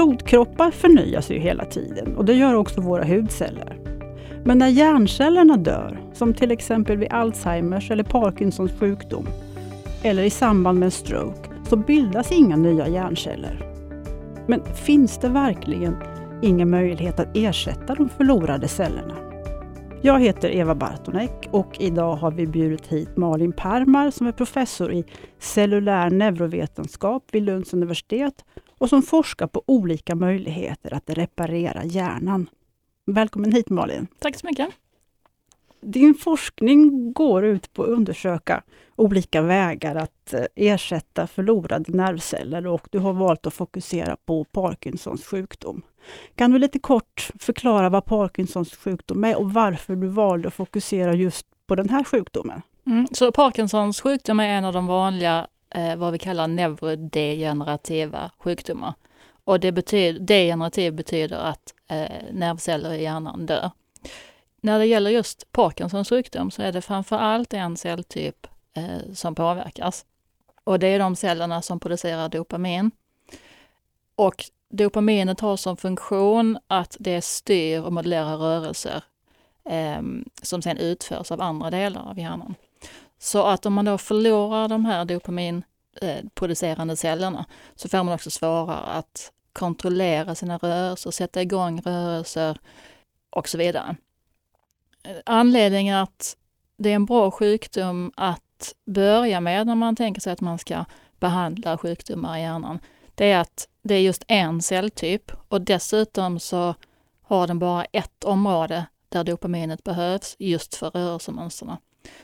Blodkroppar 0.00 0.70
förnyas 0.70 1.30
ju 1.30 1.38
hela 1.38 1.64
tiden 1.64 2.16
och 2.16 2.24
det 2.24 2.34
gör 2.34 2.54
också 2.54 2.80
våra 2.80 3.04
hudceller. 3.04 3.78
Men 4.44 4.58
när 4.58 4.68
hjärncellerna 4.68 5.56
dör, 5.56 6.00
som 6.14 6.34
till 6.34 6.50
exempel 6.50 6.96
vid 6.96 7.12
Alzheimers 7.12 7.90
eller 7.90 8.04
Parkinsons 8.04 8.72
sjukdom, 8.80 9.28
eller 10.02 10.22
i 10.22 10.30
samband 10.30 10.78
med 10.78 10.86
en 10.86 10.90
stroke, 10.90 11.50
så 11.68 11.76
bildas 11.76 12.32
inga 12.32 12.56
nya 12.56 12.88
hjärnceller. 12.88 13.66
Men 14.46 14.62
finns 14.74 15.18
det 15.18 15.28
verkligen 15.28 15.96
ingen 16.42 16.70
möjlighet 16.70 17.20
att 17.20 17.36
ersätta 17.36 17.94
de 17.94 18.08
förlorade 18.08 18.68
cellerna? 18.68 19.14
Jag 20.02 20.20
heter 20.20 20.50
Eva 20.50 20.74
Bartonek 20.74 21.48
och 21.50 21.76
idag 21.80 22.16
har 22.16 22.30
vi 22.30 22.46
bjudit 22.46 22.86
hit 22.86 23.16
Malin 23.16 23.52
Parmar 23.52 24.10
som 24.10 24.26
är 24.26 24.32
professor 24.32 24.92
i 24.92 25.04
cellulär 25.38 26.10
neurovetenskap 26.10 27.24
vid 27.32 27.42
Lunds 27.42 27.74
universitet 27.74 28.44
och 28.80 28.88
som 28.88 29.02
forskar 29.02 29.46
på 29.46 29.62
olika 29.66 30.14
möjligheter 30.14 30.94
att 30.94 31.10
reparera 31.10 31.84
hjärnan. 31.84 32.50
Välkommen 33.06 33.52
hit 33.52 33.68
Malin! 33.68 34.06
Tack 34.18 34.36
så 34.36 34.46
mycket! 34.46 34.68
Din 35.80 36.14
forskning 36.14 37.12
går 37.12 37.44
ut 37.44 37.72
på 37.72 37.82
att 37.82 37.88
undersöka 37.88 38.62
olika 38.96 39.42
vägar 39.42 39.96
att 39.96 40.34
eh, 40.34 40.44
ersätta 40.54 41.26
förlorade 41.26 41.92
nervceller 41.92 42.66
och 42.66 42.88
du 42.90 42.98
har 42.98 43.12
valt 43.12 43.46
att 43.46 43.54
fokusera 43.54 44.16
på 44.26 44.44
Parkinsons 44.44 45.24
sjukdom. 45.24 45.82
Kan 46.34 46.50
du 46.50 46.58
lite 46.58 46.78
kort 46.78 47.30
förklara 47.38 47.88
vad 47.88 48.04
Parkinsons 48.04 48.76
sjukdom 48.76 49.24
är 49.24 49.38
och 49.38 49.52
varför 49.52 49.96
du 49.96 50.06
valde 50.06 50.48
att 50.48 50.54
fokusera 50.54 51.14
just 51.14 51.46
på 51.66 51.74
den 51.74 51.88
här 51.88 52.04
sjukdomen? 52.04 52.62
Mm, 52.86 53.06
så 53.12 53.32
Parkinsons 53.32 54.00
sjukdom 54.00 54.40
är 54.40 54.48
en 54.48 54.64
av 54.64 54.72
de 54.72 54.86
vanliga, 54.86 55.46
eh, 55.70 55.96
vad 55.96 56.12
vi 56.12 56.18
kallar 56.18 56.48
neurodegenerativa 56.48 58.30
sjukdomar. 58.38 58.94
Och 59.44 59.60
det 59.60 59.72
betyder, 59.72 60.20
degenerativ 60.20 60.94
betyder 60.94 61.36
att 61.36 61.74
eh, 61.88 62.22
nervceller 62.32 62.92
i 62.92 63.02
hjärnan 63.02 63.46
dör. 63.46 63.70
När 64.60 64.78
det 64.78 64.86
gäller 64.86 65.10
just 65.10 65.52
Parkinsons 65.52 66.08
sjukdom 66.08 66.50
så 66.50 66.62
är 66.62 66.72
det 66.72 66.82
framför 66.82 67.16
allt 67.16 67.54
en 67.54 67.76
celltyp 67.76 68.46
eh, 68.76 69.12
som 69.14 69.34
påverkas. 69.34 70.04
Och 70.64 70.78
det 70.78 70.86
är 70.86 70.98
de 70.98 71.16
cellerna 71.16 71.62
som 71.62 71.80
producerar 71.80 72.28
dopamin. 72.28 72.90
Och 74.14 74.44
dopaminet 74.68 75.40
har 75.40 75.56
som 75.56 75.76
funktion 75.76 76.58
att 76.66 76.96
det 77.00 77.22
styr 77.22 77.80
och 77.80 77.92
modellerar 77.92 78.36
rörelser 78.36 79.04
eh, 79.64 80.02
som 80.42 80.62
sedan 80.62 80.78
utförs 80.78 81.30
av 81.30 81.40
andra 81.40 81.70
delar 81.70 82.10
av 82.10 82.18
hjärnan. 82.18 82.54
Så 83.22 83.46
att 83.46 83.66
om 83.66 83.72
man 83.72 83.84
då 83.84 83.98
förlorar 83.98 84.68
de 84.68 84.84
här 84.84 85.04
dopaminproducerande 85.04 86.96
cellerna 86.96 87.44
så 87.74 87.88
får 87.88 88.04
man 88.04 88.14
också 88.14 88.30
svårare 88.30 88.76
att 88.76 89.32
kontrollera 89.52 90.34
sina 90.34 90.58
rörelser, 90.58 91.10
sätta 91.10 91.42
igång 91.42 91.80
rörelser 91.80 92.58
och 93.30 93.48
så 93.48 93.58
vidare. 93.58 93.96
Anledningen 95.26 95.96
att 95.96 96.36
det 96.76 96.90
är 96.90 96.94
en 96.94 97.06
bra 97.06 97.30
sjukdom 97.30 98.12
att 98.16 98.74
börja 98.86 99.40
med 99.40 99.66
när 99.66 99.74
man 99.74 99.96
tänker 99.96 100.20
sig 100.20 100.32
att 100.32 100.40
man 100.40 100.58
ska 100.58 100.84
behandla 101.18 101.78
sjukdomar 101.78 102.38
i 102.38 102.40
hjärnan, 102.40 102.78
det 103.14 103.32
är 103.32 103.38
att 103.38 103.68
det 103.82 103.94
är 103.94 104.00
just 104.00 104.24
en 104.28 104.62
celltyp 104.62 105.32
och 105.48 105.60
dessutom 105.60 106.40
så 106.40 106.74
har 107.22 107.46
den 107.46 107.58
bara 107.58 107.84
ett 107.84 108.24
område 108.24 108.86
där 109.08 109.24
dopaminet 109.24 109.84
behövs 109.84 110.36
just 110.38 110.74
för 110.74 110.90
rörelsemönsterna. 110.90 111.78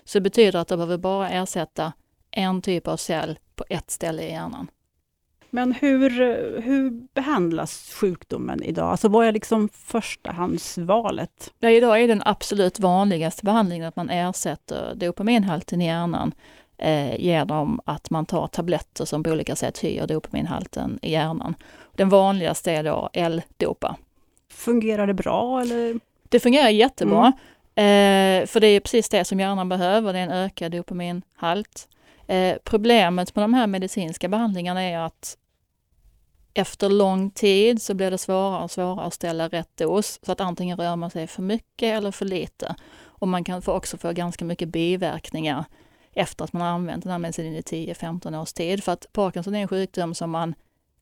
Så 0.04 0.18
det 0.18 0.22
betyder 0.22 0.58
att 0.58 0.68
det 0.68 0.76
behöver 0.76 0.98
bara 0.98 1.30
ersätta 1.30 1.92
en 2.30 2.62
typ 2.62 2.88
av 2.88 2.96
cell 2.96 3.38
på 3.54 3.64
ett 3.68 3.90
ställe 3.90 4.22
i 4.22 4.30
hjärnan. 4.30 4.70
Men 5.50 5.72
hur, 5.72 6.10
hur 6.60 6.90
behandlas 7.14 7.94
sjukdomen 7.94 8.62
idag? 8.62 8.90
Alltså 8.90 9.08
vad 9.08 9.26
är 9.26 9.32
liksom 9.32 9.68
förstahandsvalet? 9.72 11.52
Ja, 11.58 11.70
idag 11.70 12.02
är 12.02 12.08
den 12.08 12.22
absolut 12.24 12.80
vanligaste 12.80 13.44
behandlingen 13.44 13.88
att 13.88 13.96
man 13.96 14.10
ersätter 14.10 14.94
dopaminhalten 14.94 15.82
i 15.82 15.86
hjärnan 15.86 16.32
eh, 16.78 17.20
genom 17.20 17.80
att 17.84 18.10
man 18.10 18.26
tar 18.26 18.46
tabletter 18.46 19.04
som 19.04 19.22
på 19.22 19.30
olika 19.30 19.56
sätt 19.56 19.78
höjer 19.78 20.06
dopaminhalten 20.06 20.98
i 21.02 21.12
hjärnan. 21.12 21.54
Den 21.94 22.08
vanligaste 22.08 22.72
är 22.72 22.84
då 22.84 23.10
L-dopa. 23.12 23.96
Fungerar 24.50 25.06
det 25.06 25.14
bra 25.14 25.60
eller? 25.60 26.00
Det 26.28 26.40
fungerar 26.40 26.68
jättebra. 26.68 27.20
Mm. 27.20 27.32
Eh, 27.76 28.46
för 28.46 28.60
det 28.60 28.66
är 28.66 28.80
precis 28.80 29.08
det 29.08 29.24
som 29.24 29.40
hjärnan 29.40 29.68
behöver, 29.68 30.12
det 30.12 30.18
är 30.18 30.22
en 30.22 30.30
ökad 30.30 30.72
dopaminhalt. 30.72 31.88
Eh, 32.26 32.56
problemet 32.64 33.34
med 33.34 33.42
de 33.42 33.54
här 33.54 33.66
medicinska 33.66 34.28
behandlingarna 34.28 34.82
är 34.82 34.98
att 34.98 35.36
efter 36.54 36.88
lång 36.88 37.30
tid 37.30 37.82
så 37.82 37.94
blir 37.94 38.10
det 38.10 38.18
svårare 38.18 38.64
och 38.64 38.70
svårare 38.70 39.06
att 39.06 39.14
ställa 39.14 39.48
rätt 39.48 39.76
dos, 39.76 40.20
så 40.22 40.32
att 40.32 40.40
antingen 40.40 40.76
rör 40.76 40.96
man 40.96 41.10
sig 41.10 41.26
för 41.26 41.42
mycket 41.42 41.96
eller 41.96 42.10
för 42.10 42.24
lite. 42.24 42.74
Och 43.04 43.28
man 43.28 43.44
kan 43.44 43.62
också 43.66 43.98
få 43.98 44.12
ganska 44.12 44.44
mycket 44.44 44.68
biverkningar 44.68 45.64
efter 46.12 46.44
att 46.44 46.52
man 46.52 46.62
har 46.62 46.68
använt 46.68 47.02
den 47.02 47.12
här 47.12 47.18
medicinen 47.18 47.54
i 47.54 47.60
10-15 47.60 48.42
års 48.42 48.52
tid. 48.52 48.84
För 48.84 48.92
att 48.92 49.06
Parkinson 49.12 49.54
är 49.54 49.62
en 49.62 49.68
sjukdom 49.68 50.14
som 50.14 50.30
man 50.30 50.54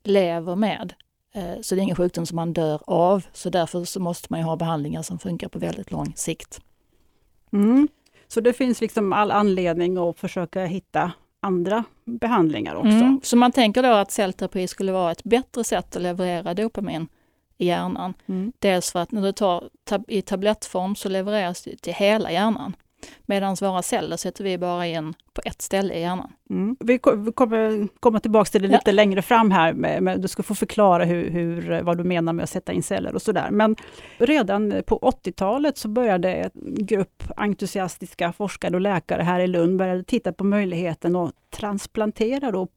lever 0.03 0.57
med. 0.57 0.95
Eh, 1.35 1.61
så 1.61 1.75
det 1.75 1.81
är 1.81 1.83
ingen 1.83 1.97
sjukdom 1.97 2.27
som 2.27 2.37
man 2.37 2.53
dör 2.53 2.81
av. 2.87 3.27
Så 3.33 3.51
därför 3.51 3.85
så 3.85 4.01
måste 4.01 4.27
man 4.31 4.43
ha 4.43 4.57
behandlingar 4.57 5.03
som 5.03 5.19
funkar 5.19 5.49
på 5.49 5.59
väldigt 5.59 5.91
lång 5.91 6.13
sikt. 6.17 6.61
Mm. 7.53 7.89
Så 8.29 8.41
det 8.41 8.53
finns 8.53 8.81
liksom 8.81 9.13
all 9.13 9.31
anledning 9.31 9.97
att 9.99 10.19
försöka 10.19 10.65
hitta 10.65 11.13
andra 11.41 11.85
behandlingar 12.05 12.75
också. 12.75 12.89
Mm. 12.89 13.21
Så 13.23 13.37
man 13.37 13.53
tänker 13.53 13.83
då 13.83 13.89
att 13.89 14.11
cellterapi 14.11 14.69
skulle 14.69 14.93
vara 14.93 15.13
ett 15.13 15.25
bättre 15.25 15.65
sätt 15.65 15.97
att 15.97 16.03
leverera 16.03 16.55
dopamin 16.55 17.09
i 17.59 17.67
hjärnan. 17.67 18.15
Mm. 18.27 18.53
Dels 18.59 18.93
för 18.93 18.99
att 18.99 19.13
när 19.13 19.23
du 19.23 19.33
tar 19.33 19.69
tab 19.85 20.05
i 20.09 20.23
tablettform 20.23 20.97
så 20.97 21.09
levereras 21.09 21.63
det 21.63 21.77
till 21.77 21.95
hela 21.95 22.33
hjärnan. 22.33 22.77
Medan 23.27 23.57
våra 23.61 23.83
celler 23.83 24.17
sätter 24.17 24.45
vi 24.45 24.59
bara 24.59 24.87
in 24.87 25.15
på 25.35 25.43
ett 25.45 25.63
ställe 25.63 25.95
i 25.95 26.01
hjärnan. 26.01 26.33
Mm. 26.51 26.77
Vi 26.81 26.99
kommer 26.99 27.89
komma 28.01 28.21
tillbaka 28.21 28.51
till 28.51 28.63
det 28.63 28.69
lite 28.69 28.91
ja. 28.91 28.93
längre 28.93 29.23
fram 29.23 29.51
här, 29.51 29.73
med, 29.73 30.21
du 30.21 30.29
ska 30.29 30.43
få 30.43 30.55
förklara 30.55 31.05
hur, 31.05 31.31
hur, 31.31 31.83
vad 31.83 31.99
du 31.99 32.05
menar 32.05 32.33
med 32.33 32.43
att 32.43 32.51
sätta 32.51 32.73
in 32.73 32.83
celler 32.83 33.15
och 33.15 33.23
sådär. 33.23 33.51
Men 33.51 33.77
redan 34.19 34.83
på 34.87 34.99
80-talet 34.99 35.79
så 35.79 35.89
började 35.89 36.35
en 36.35 36.51
grupp 36.87 37.23
entusiastiska 37.37 38.33
forskare 38.33 38.75
och 38.75 38.81
läkare 38.81 39.23
här 39.23 39.41
i 39.41 39.47
Lund 39.47 39.79
började 39.79 40.05
titta 40.05 40.33
på 40.33 40.45
möjligheten 40.45 41.17
att 41.17 41.35
transplantera 41.51 42.51
då 42.51 42.69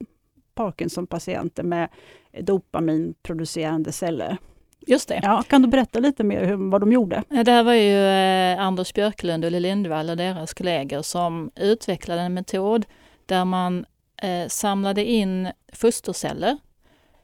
Parkinson-patienter 0.55 1.63
med 1.63 1.89
dopaminproducerande 2.41 3.91
celler. 3.91 4.37
Just 4.87 5.09
det. 5.09 5.19
Ja, 5.23 5.43
kan 5.47 5.61
du 5.61 5.67
berätta 5.67 5.99
lite 5.99 6.23
mer 6.23 6.45
hur, 6.45 6.69
vad 6.69 6.81
de 6.81 6.91
gjorde? 6.91 7.23
Det 7.29 7.51
här 7.51 7.63
var 7.63 7.73
ju 7.73 8.07
eh, 8.07 8.61
Anders 8.61 8.93
Björklund 8.93 9.43
och 9.43 9.47
Ulle 9.47 9.59
Lindvall 9.59 10.09
och 10.09 10.17
deras 10.17 10.53
kollegor 10.53 11.01
som 11.01 11.51
utvecklade 11.55 12.21
en 12.21 12.33
metod 12.33 12.85
där 13.25 13.45
man 13.45 13.85
eh, 14.21 14.47
samlade 14.47 15.05
in 15.05 15.51
fosterceller 15.73 16.57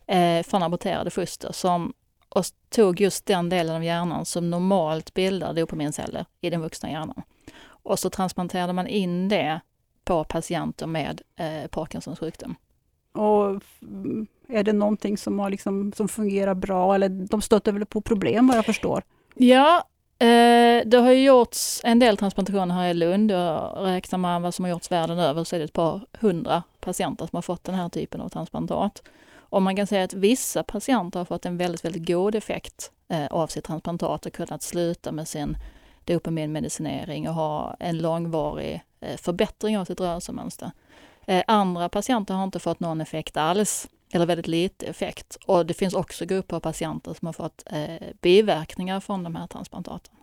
eh, 0.08 0.44
från 0.44 0.64
aborterade 0.64 1.10
foster 1.10 1.52
som, 1.52 1.94
och 2.30 2.46
tog 2.70 3.02
just 3.02 3.26
den 3.26 3.50
delen 3.50 3.76
av 3.76 3.84
hjärnan 3.84 4.26
som 4.26 4.50
normalt 4.50 5.14
bildar 5.14 5.54
dopaminceller 5.54 6.26
i 6.42 6.50
den 6.50 6.62
vuxna 6.62 6.92
hjärnan. 6.92 7.22
Och 7.66 8.00
så 8.00 8.10
transplanterade 8.10 8.74
man 8.74 8.88
in 8.88 9.30
det 9.30 9.60
på 10.04 10.24
patienter 10.24 10.88
med 10.88 11.22
eh, 11.36 11.68
Parkinsons 11.68 12.20
sjukdom. 12.20 12.56
Och 13.14 13.64
är 14.54 14.64
det 14.64 14.74
någonting 14.74 15.18
som, 15.18 15.40
har 15.40 15.50
liksom, 15.50 15.94
som 15.96 16.08
fungerar 16.08 16.54
bra 16.54 16.96
eller 16.96 17.10
de 17.10 17.42
stöter 17.42 17.72
väl 17.72 17.86
på 17.86 18.02
problem 18.02 18.48
vad 18.48 18.58
jag 18.58 18.66
förstår? 18.66 19.04
Ja, 19.36 19.84
eh, 20.20 20.82
det 20.86 20.98
har 20.98 21.12
ju 21.12 21.24
gjorts 21.24 21.82
en 21.84 22.00
del 22.00 22.18
transplantationer 22.18 22.76
här 22.76 22.90
i 22.90 22.94
Lund 22.94 23.32
och 23.32 23.84
räknar 23.84 24.20
man 24.20 24.42
vad 24.42 24.54
som 24.54 24.66
har 24.66 24.70
gjorts 24.70 24.92
världen 24.92 25.20
över 25.20 25.44
så 25.44 25.56
är 25.56 25.60
det 25.60 25.66
ett 25.66 25.74
par 25.74 26.06
hundra 26.20 26.64
patienter 26.80 27.28
som 27.28 27.38
har 27.38 27.42
fått 27.42 27.64
den 27.64 27.76
här 27.76 27.90
typen 27.90 28.22
av 28.22 28.30
transplantat. 28.30 29.04
Och 29.36 29.62
man 29.62 29.76
kan 29.76 29.88
säga 29.88 30.04
att 30.04 30.14
vissa 30.14 30.64
patienter 30.64 31.20
har 31.20 31.26
fått 31.26 31.46
en 31.46 31.58
väldigt, 31.58 31.86
väldigt 31.86 32.08
god 32.08 32.36
effekt 32.36 32.92
eh, 33.08 33.26
av 33.26 33.48
sitt 33.48 33.64
transplantat 33.64 34.26
och 34.26 34.34
kunnat 34.34 34.62
sluta 34.62 35.12
med 35.12 35.28
sin 35.28 35.58
dopaminmedicinering 36.06 37.30
och 37.30 37.36
ha 37.36 37.76
en 37.80 37.98
långvarig 37.98 38.82
eh, 39.00 39.18
förbättring 39.18 39.78
av 39.78 39.86
sitt 39.86 40.02
rörelsemönster. 40.02 40.72
Eh, 41.26 41.44
andra 41.48 41.90
patienter 41.90 42.34
har 42.34 42.44
inte 42.44 42.60
fått 42.60 42.80
någon 42.80 43.02
effekt 43.02 43.38
alls 43.38 43.88
eller 44.14 44.26
väldigt 44.26 44.48
lite 44.48 44.86
effekt. 44.86 45.38
Och 45.46 45.66
det 45.66 45.74
finns 45.74 45.94
också 45.94 46.26
grupper 46.26 46.56
av 46.56 46.60
patienter 46.60 47.14
som 47.14 47.26
har 47.26 47.34
fått 47.34 47.64
eh, 47.66 48.08
biverkningar 48.22 49.00
från 49.00 49.24
de 49.24 49.36
här 49.36 49.48
transplantaten. 49.48 50.16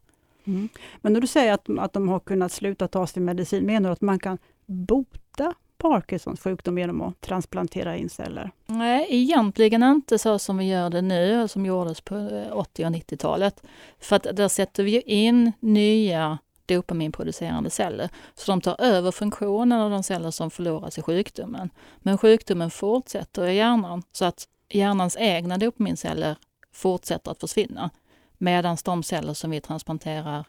Mm. 0.44 0.68
Men 1.00 1.12
när 1.12 1.20
du 1.20 1.26
säger 1.26 1.52
att, 1.52 1.68
att 1.78 1.92
de 1.92 2.08
har 2.08 2.20
kunnat 2.20 2.52
sluta 2.52 2.88
ta 2.88 3.06
sin 3.06 3.24
medicin, 3.24 3.66
menar 3.66 3.88
du 3.88 3.92
att 3.92 4.00
man 4.00 4.18
kan 4.18 4.38
bota 4.66 5.54
Parkinsons 5.78 6.40
sjukdom 6.40 6.78
genom 6.78 7.00
att 7.00 7.20
transplantera 7.20 7.96
in 7.96 8.08
celler? 8.08 8.50
Nej, 8.66 9.06
egentligen 9.08 9.82
inte 9.82 10.18
så 10.18 10.38
som 10.38 10.58
vi 10.58 10.68
gör 10.68 10.90
det 10.90 11.02
nu, 11.02 11.48
som 11.48 11.66
gjordes 11.66 12.00
på 12.00 12.44
80 12.52 12.84
och 12.84 12.90
90-talet. 12.90 13.62
För 14.00 14.16
att 14.16 14.22
där 14.22 14.48
sätter 14.48 14.82
vi 14.82 15.00
in 15.00 15.52
nya 15.60 16.38
dopaminproducerande 16.74 17.70
celler. 17.70 18.08
Så 18.34 18.52
de 18.52 18.60
tar 18.60 18.80
över 18.80 19.10
funktionen 19.10 19.80
av 19.80 19.90
de 19.90 20.02
celler 20.02 20.30
som 20.30 20.50
förloras 20.50 20.98
i 20.98 21.02
sjukdomen. 21.02 21.70
Men 21.98 22.18
sjukdomen 22.18 22.70
fortsätter 22.70 23.46
i 23.46 23.56
hjärnan 23.56 24.02
så 24.12 24.24
att 24.24 24.48
hjärnans 24.68 25.16
egna 25.20 25.58
dopaminceller 25.58 26.36
fortsätter 26.72 27.30
att 27.30 27.40
försvinna. 27.40 27.90
Medan 28.38 28.76
de 28.84 29.02
celler 29.02 29.34
som 29.34 29.50
vi 29.50 29.60
transplanterar 29.60 30.46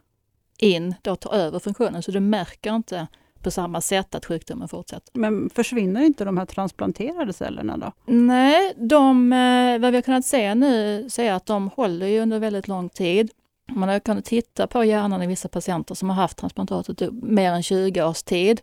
in 0.58 0.96
då 1.02 1.16
tar 1.16 1.34
över 1.34 1.60
funktionen. 1.60 2.04
Så 2.04 2.12
du 2.12 2.20
märker 2.20 2.76
inte 2.76 3.08
på 3.42 3.52
samma 3.52 3.82
sätt 3.82 4.16
att 4.16 4.26
sjukdomen 4.26 4.68
fortsätter. 4.68 5.12
Men 5.20 5.50
försvinner 5.50 6.02
inte 6.02 6.26
de 6.26 6.38
här 6.38 6.46
transplanterade 6.46 7.34
cellerna 7.34 7.78
då? 7.78 7.92
Nej, 8.06 8.74
de, 8.78 9.34
eh, 9.34 9.80
vad 9.80 9.92
vi 9.92 9.98
har 9.98 10.02
kunnat 10.02 10.26
se 10.26 10.56
nu 10.56 11.08
är 11.18 11.34
att 11.34 11.46
de 11.46 11.70
håller 11.70 12.08
ju 12.08 12.20
under 12.20 12.40
väldigt 12.40 12.68
lång 12.68 12.90
tid. 12.90 13.32
Man 13.76 13.90
har 13.90 14.00
kunnat 14.00 14.26
titta 14.26 14.68
på 14.68 14.84
hjärnan 14.84 15.24
i 15.24 15.28
vissa 15.28 15.50
patienter 15.50 15.96
som 15.96 16.10
har 16.10 16.16
haft 16.16 16.38
transplantatet 16.38 17.14
mer 17.14 17.52
än 17.52 17.64
20 17.64 18.04
års 18.04 18.24
tid. 18.24 18.62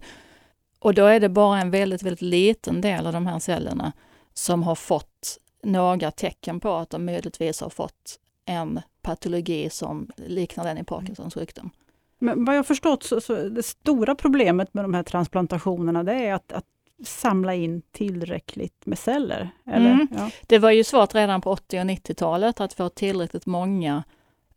Och 0.78 0.94
då 0.94 1.04
är 1.04 1.20
det 1.20 1.28
bara 1.28 1.60
en 1.60 1.70
väldigt, 1.70 2.02
väldigt 2.02 2.22
liten 2.22 2.80
del 2.80 3.06
av 3.06 3.12
de 3.12 3.26
här 3.26 3.38
cellerna 3.38 3.92
som 4.34 4.62
har 4.62 4.74
fått 4.74 5.38
några 5.62 6.10
tecken 6.10 6.60
på 6.60 6.74
att 6.74 6.90
de 6.90 7.04
möjligtvis 7.04 7.60
har 7.60 7.70
fått 7.70 8.18
en 8.44 8.80
patologi 9.02 9.70
som 9.70 10.10
liknar 10.16 10.64
den 10.64 10.78
i 10.78 10.84
Parkinsons 10.84 11.34
sjukdom. 11.34 11.70
Men 12.18 12.44
vad 12.44 12.56
jag 12.56 12.66
förstått 12.66 13.02
så, 13.02 13.20
så 13.20 13.34
det 13.34 13.62
stora 13.62 14.14
problemet 14.14 14.74
med 14.74 14.84
de 14.84 14.94
här 14.94 15.02
transplantationerna 15.02 16.04
det 16.04 16.12
är 16.12 16.34
att, 16.34 16.52
att 16.52 16.64
samla 17.04 17.54
in 17.54 17.82
tillräckligt 17.92 18.86
med 18.86 18.98
celler? 18.98 19.50
Eller? 19.66 19.90
Mm. 19.90 20.08
Ja. 20.16 20.30
Det 20.46 20.58
var 20.58 20.70
ju 20.70 20.84
svårt 20.84 21.14
redan 21.14 21.40
på 21.40 21.50
80 21.50 21.78
och 21.78 21.84
90-talet 21.84 22.60
att 22.60 22.72
få 22.72 22.88
tillräckligt 22.88 23.46
många 23.46 24.04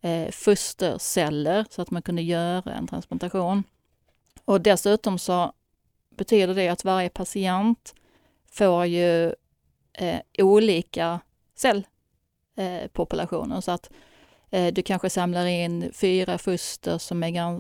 eh, 0.02 0.32
fosterceller 0.32 1.66
så 1.70 1.82
att 1.82 1.92
man 1.92 2.02
kunde 2.02 2.22
göra 2.22 2.74
en 2.74 2.88
transplantation. 2.88 3.64
Och 4.46 4.62
dessutom 4.62 5.20
så 5.20 5.54
betyder 6.16 6.56
det 6.56 6.70
att 6.70 6.86
varje 6.86 7.10
patient 7.10 7.96
får 8.52 8.86
ju 8.86 9.26
eh, 9.94 10.20
olika 10.38 11.20
cellpopulationer. 11.56 13.56
Eh, 13.56 13.62
så 13.62 13.72
att 13.72 13.90
eh, 14.50 14.74
du 14.74 14.82
kanske 14.82 15.10
samlar 15.10 15.46
in 15.46 15.92
fyra 15.94 16.38
foster 16.38 16.98
som 16.98 17.24
är 17.24 17.60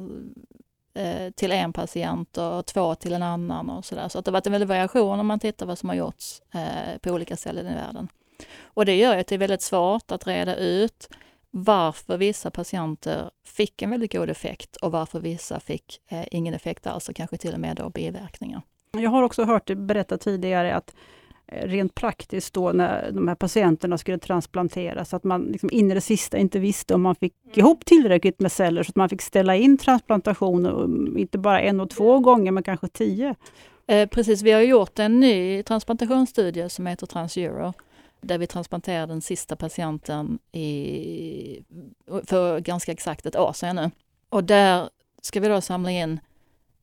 eh, 0.94 1.32
till 1.32 1.52
en 1.52 1.74
patient 1.74 2.38
och 2.38 2.66
två 2.66 2.96
till 2.96 3.14
en 3.14 3.24
annan 3.24 3.70
och 3.70 3.86
sådär. 3.86 4.10
Så 4.10 4.20
att 4.20 4.26
det 4.26 4.32
har 4.32 4.34
varit 4.34 4.46
en 4.46 4.52
väldig 4.52 4.68
variation 4.68 5.20
om 5.20 5.28
man 5.28 5.40
tittar 5.40 5.66
vad 5.66 5.78
som 5.78 5.90
har 5.90 5.96
gjorts 5.96 6.42
eh, 6.54 6.98
på 7.02 7.10
olika 7.10 7.38
ställen 7.38 7.68
i 7.68 7.74
världen. 7.74 8.08
Och 8.64 8.86
det 8.86 8.96
gör 8.96 9.18
att 9.18 9.28
det 9.28 9.36
är 9.36 9.40
väldigt 9.40 9.62
svårt 9.62 10.12
att 10.12 10.28
reda 10.28 10.56
ut 10.56 11.10
varför 11.51 12.18
vissa 12.18 12.51
patienter 12.51 13.30
fick 13.45 13.81
en 13.81 13.89
väldigt 13.89 14.13
god 14.13 14.30
effekt 14.30 14.75
och 14.75 14.92
varför 14.92 15.19
vissa 15.19 15.59
fick 15.59 16.01
eh, 16.09 16.24
ingen 16.31 16.53
effekt 16.53 16.88
alls 16.88 17.09
och 17.09 17.15
kanske 17.15 17.38
till 17.38 17.53
och 17.53 17.59
med 17.59 17.75
då 17.75 17.89
biverkningar. 17.89 18.62
Jag 18.98 19.09
har 19.09 19.24
också 19.24 19.44
hört 19.44 19.68
dig 19.68 19.75
berätta 19.75 20.18
tidigare 20.18 20.75
att 20.75 20.95
eh, 21.48 21.68
rent 21.68 21.95
praktiskt 21.95 22.53
då 22.53 22.71
när 22.71 23.12
de 23.12 23.27
här 23.27 23.36
patienterna 23.36 23.98
skulle 23.98 24.18
transplanteras, 24.18 25.13
att 25.13 25.24
man 25.24 25.42
liksom 25.42 25.69
in 25.71 25.92
i 25.92 25.94
det 25.94 26.01
sista 26.01 26.38
inte 26.38 26.59
visste 26.59 26.94
om 26.94 27.01
man 27.01 27.15
fick 27.15 27.33
mm. 27.45 27.59
ihop 27.59 27.86
tillräckligt 27.86 28.39
med 28.39 28.51
celler 28.51 28.83
så 28.83 28.89
att 28.89 28.95
man 28.95 29.09
fick 29.09 29.21
ställa 29.21 29.56
in 29.56 29.77
transplantation, 29.77 30.65
um, 30.65 31.18
inte 31.18 31.38
bara 31.38 31.62
en 31.62 31.80
och 31.80 31.89
två 31.89 32.19
gånger 32.19 32.51
men 32.51 32.63
kanske 32.63 32.88
tio. 32.88 33.36
Eh, 33.88 34.09
precis, 34.09 34.42
vi 34.42 34.51
har 34.51 34.62
gjort 34.62 35.00
en 35.00 35.19
ny 35.19 35.63
transplantationsstudie 35.63 36.69
som 36.69 36.88
heter 36.88 37.07
TransEuro 37.07 37.74
där 38.21 38.38
vi 38.38 38.47
transplanterade 38.47 39.13
den 39.13 39.21
sista 39.21 39.56
patienten 39.56 40.39
i, 40.51 41.63
för 42.23 42.59
ganska 42.59 42.91
exakt 42.91 43.25
ett 43.25 43.35
år 43.35 43.53
sedan 43.53 43.75
nu. 43.75 43.91
Och 44.29 44.44
där 44.44 44.89
ska 45.21 45.39
vi 45.39 45.47
då 45.47 45.62
samla 45.62 45.91
in 45.91 46.19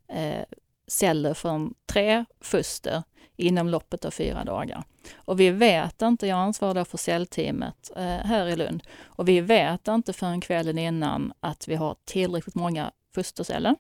eh, 0.09 0.45
celler 0.87 1.35
från 1.35 1.75
tre 1.87 2.25
foster 2.41 3.03
inom 3.37 3.69
loppet 3.69 4.05
av 4.05 4.11
fyra 4.11 4.45
dagar. 4.45 4.85
Och 5.17 5.41
vi 5.41 5.51
vet 5.51 6.03
inte, 6.03 6.27
jag 6.27 6.39
ansvarar 6.39 6.85
för 6.85 6.99
cellteamet 6.99 7.91
eh, 7.97 8.03
här 8.03 8.47
i 8.47 8.57
Lund, 8.57 8.83
och 9.05 9.29
vi 9.29 9.41
vet 9.41 9.89
inte 9.89 10.13
förrän 10.13 10.41
kvällen 10.41 10.79
innan 10.79 11.33
att 11.41 11.69
vi 11.69 11.75
har 11.75 11.97
tillräckligt 12.05 12.55
många 12.55 12.91
fosterceller. 13.15 13.77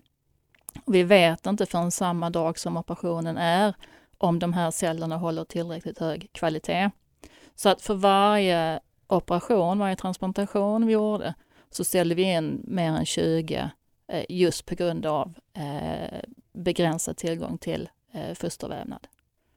Och 0.84 0.94
vi 0.94 1.02
vet 1.02 1.46
inte 1.46 1.66
förrän 1.66 1.90
samma 1.90 2.30
dag 2.30 2.58
som 2.58 2.76
operationen 2.76 3.36
är 3.36 3.74
om 4.18 4.38
de 4.38 4.52
här 4.52 4.70
cellerna 4.70 5.16
håller 5.16 5.44
tillräckligt 5.44 5.98
hög 5.98 6.28
kvalitet. 6.32 6.90
Så 7.58 7.68
att 7.68 7.82
för 7.82 7.94
varje 7.94 8.80
operation, 9.06 9.78
varje 9.78 9.96
transplantation 9.96 10.86
vi 10.86 10.92
gjorde, 10.92 11.34
så 11.70 11.84
ställde 11.84 12.14
vi 12.14 12.22
in 12.22 12.60
mer 12.64 12.90
än 12.90 13.06
20 13.06 13.70
eh, 14.08 14.24
just 14.28 14.66
på 14.66 14.74
grund 14.74 15.06
av 15.06 15.34
eh, 15.54 16.18
begränsad 16.52 17.16
tillgång 17.16 17.58
till 17.58 17.88
eh, 18.12 18.34
fostervävnad. 18.34 19.06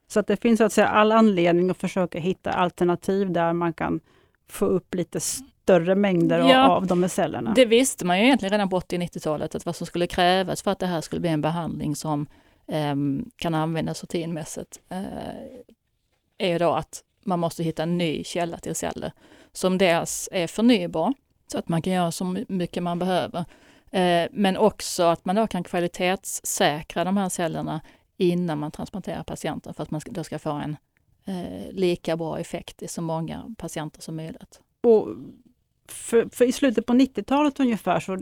Så 0.07 0.19
att 0.19 0.27
det 0.27 0.37
finns 0.37 0.57
så 0.57 0.63
att 0.63 0.73
säga 0.73 0.87
all 0.87 1.11
anledning 1.11 1.69
att 1.69 1.77
försöka 1.77 2.19
hitta 2.19 2.51
alternativ 2.51 3.31
där 3.31 3.53
man 3.53 3.73
kan 3.73 3.99
få 4.47 4.65
upp 4.65 4.95
lite 4.95 5.19
större 5.19 5.95
mängder 5.95 6.39
ja, 6.39 6.69
av 6.69 6.87
de 6.87 7.03
här 7.03 7.09
cellerna? 7.09 7.53
Det 7.53 7.65
visste 7.65 8.05
man 8.05 8.19
ju 8.19 8.25
egentligen 8.25 8.51
redan 8.51 8.69
på 8.69 8.79
80-90-talet, 8.79 9.55
att 9.55 9.65
vad 9.65 9.75
som 9.75 9.87
skulle 9.87 10.07
krävas 10.07 10.61
för 10.61 10.71
att 10.71 10.79
det 10.79 10.87
här 10.87 11.01
skulle 11.01 11.19
bli 11.19 11.29
en 11.29 11.41
behandling 11.41 11.95
som 11.95 12.27
eh, 12.67 12.95
kan 13.35 13.55
användas 13.55 14.01
rutinmässigt, 14.01 14.81
eh, 14.89 15.01
är 16.37 16.47
ju 16.47 16.57
då 16.57 16.71
att 16.71 17.03
man 17.25 17.39
måste 17.39 17.63
hitta 17.63 17.83
en 17.83 17.97
ny 17.97 18.23
källa 18.23 18.57
till 18.57 18.75
celler 18.75 19.11
som 19.51 19.77
dels 19.77 20.29
är 20.31 20.47
förnybar, 20.47 21.13
så 21.47 21.57
att 21.57 21.69
man 21.69 21.81
kan 21.81 21.93
göra 21.93 22.11
så 22.11 22.37
mycket 22.47 22.83
man 22.83 22.99
behöver, 22.99 23.45
eh, 23.91 24.27
men 24.31 24.57
också 24.57 25.03
att 25.03 25.25
man 25.25 25.35
då 25.35 25.47
kan 25.47 25.63
kvalitetssäkra 25.63 27.03
de 27.03 27.17
här 27.17 27.29
cellerna 27.29 27.81
innan 28.17 28.59
man 28.59 28.71
transplanterar 28.71 29.23
patienten 29.23 29.73
för 29.73 29.83
att 29.83 29.91
man 29.91 30.01
då 30.05 30.23
ska 30.23 30.39
få 30.39 30.51
en 30.51 30.77
eh, 31.25 31.71
lika 31.71 32.17
bra 32.17 32.39
effekt 32.39 32.81
i 32.81 32.87
så 32.87 33.01
många 33.01 33.55
patienter 33.57 34.01
som 34.01 34.15
möjligt. 34.15 34.61
Och 34.83 35.07
för, 35.87 36.29
för 36.31 36.45
I 36.45 36.51
slutet 36.51 36.85
på 36.85 36.93
90-talet 36.93 37.59
ungefär 37.59 37.99
så 37.99 38.17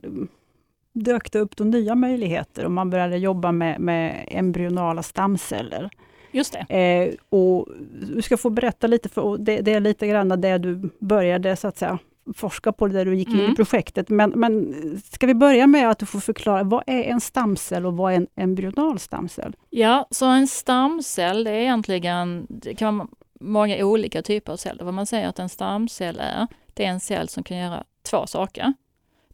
dök 0.94 1.32
det 1.32 1.40
upp 1.40 1.58
de 1.58 1.70
nya 1.70 1.96
möjligheter 1.96 2.66
och 2.66 2.72
man 2.72 2.90
började 2.90 3.18
jobba 3.18 3.52
med, 3.52 3.80
med 3.80 4.28
embryonala 4.32 5.04
stamceller. 5.04 5.90
Just 6.32 6.58
det. 6.68 6.76
Eh, 6.76 7.16
och 7.30 7.68
du 8.02 8.22
ska 8.22 8.38
få 8.38 8.50
berätta 8.50 8.88
lite, 8.88 9.10
för 9.10 9.38
det, 9.38 9.62
det, 9.62 9.74
är 9.74 9.80
lite 9.80 10.08
grann 10.08 10.42
det 10.42 10.58
du 10.58 10.90
började 11.00 11.56
så 11.56 11.68
att 11.68 11.78
säga 11.78 12.00
forska 12.36 12.72
på, 12.72 12.88
det 12.88 12.94
där 12.94 13.06
du 13.06 13.16
gick 13.16 13.30
in 13.30 13.40
mm. 13.40 13.52
i 13.52 13.56
projektet. 13.56 14.10
Men, 14.10 14.30
men 14.30 14.76
ska 15.12 15.28
vi 15.28 15.34
börja 15.34 15.68
med 15.68 15.90
att 15.90 16.00
du 16.00 16.06
får 16.06 16.20
förklara, 16.20 16.64
vad 16.64 16.84
är 16.88 17.04
en 17.04 17.22
stamcell 17.22 17.86
och 17.86 17.98
vad 17.98 18.14
är 18.14 18.18
en 18.18 18.28
embryonal 18.36 19.00
stamcell? 19.00 19.56
Ja, 19.70 20.08
så 20.12 20.26
en 20.26 20.48
stamcell 20.48 21.44
det 21.44 21.52
är 21.52 21.62
egentligen, 21.62 22.48
det 22.50 22.76
kan 22.76 22.98
vara 22.98 23.08
många 23.40 23.86
olika 23.86 24.22
typer 24.22 24.54
av 24.54 24.58
celler. 24.58 24.84
Vad 24.84 24.94
man 24.94 25.06
säger 25.06 25.28
att 25.28 25.40
en 25.40 25.50
stamcell 25.50 26.20
är, 26.20 26.48
det 26.74 26.86
är 26.86 26.90
en 26.90 27.00
cell 27.00 27.30
som 27.30 27.44
kan 27.44 27.58
göra 27.58 27.84
två 28.10 28.28
saker. 28.28 28.74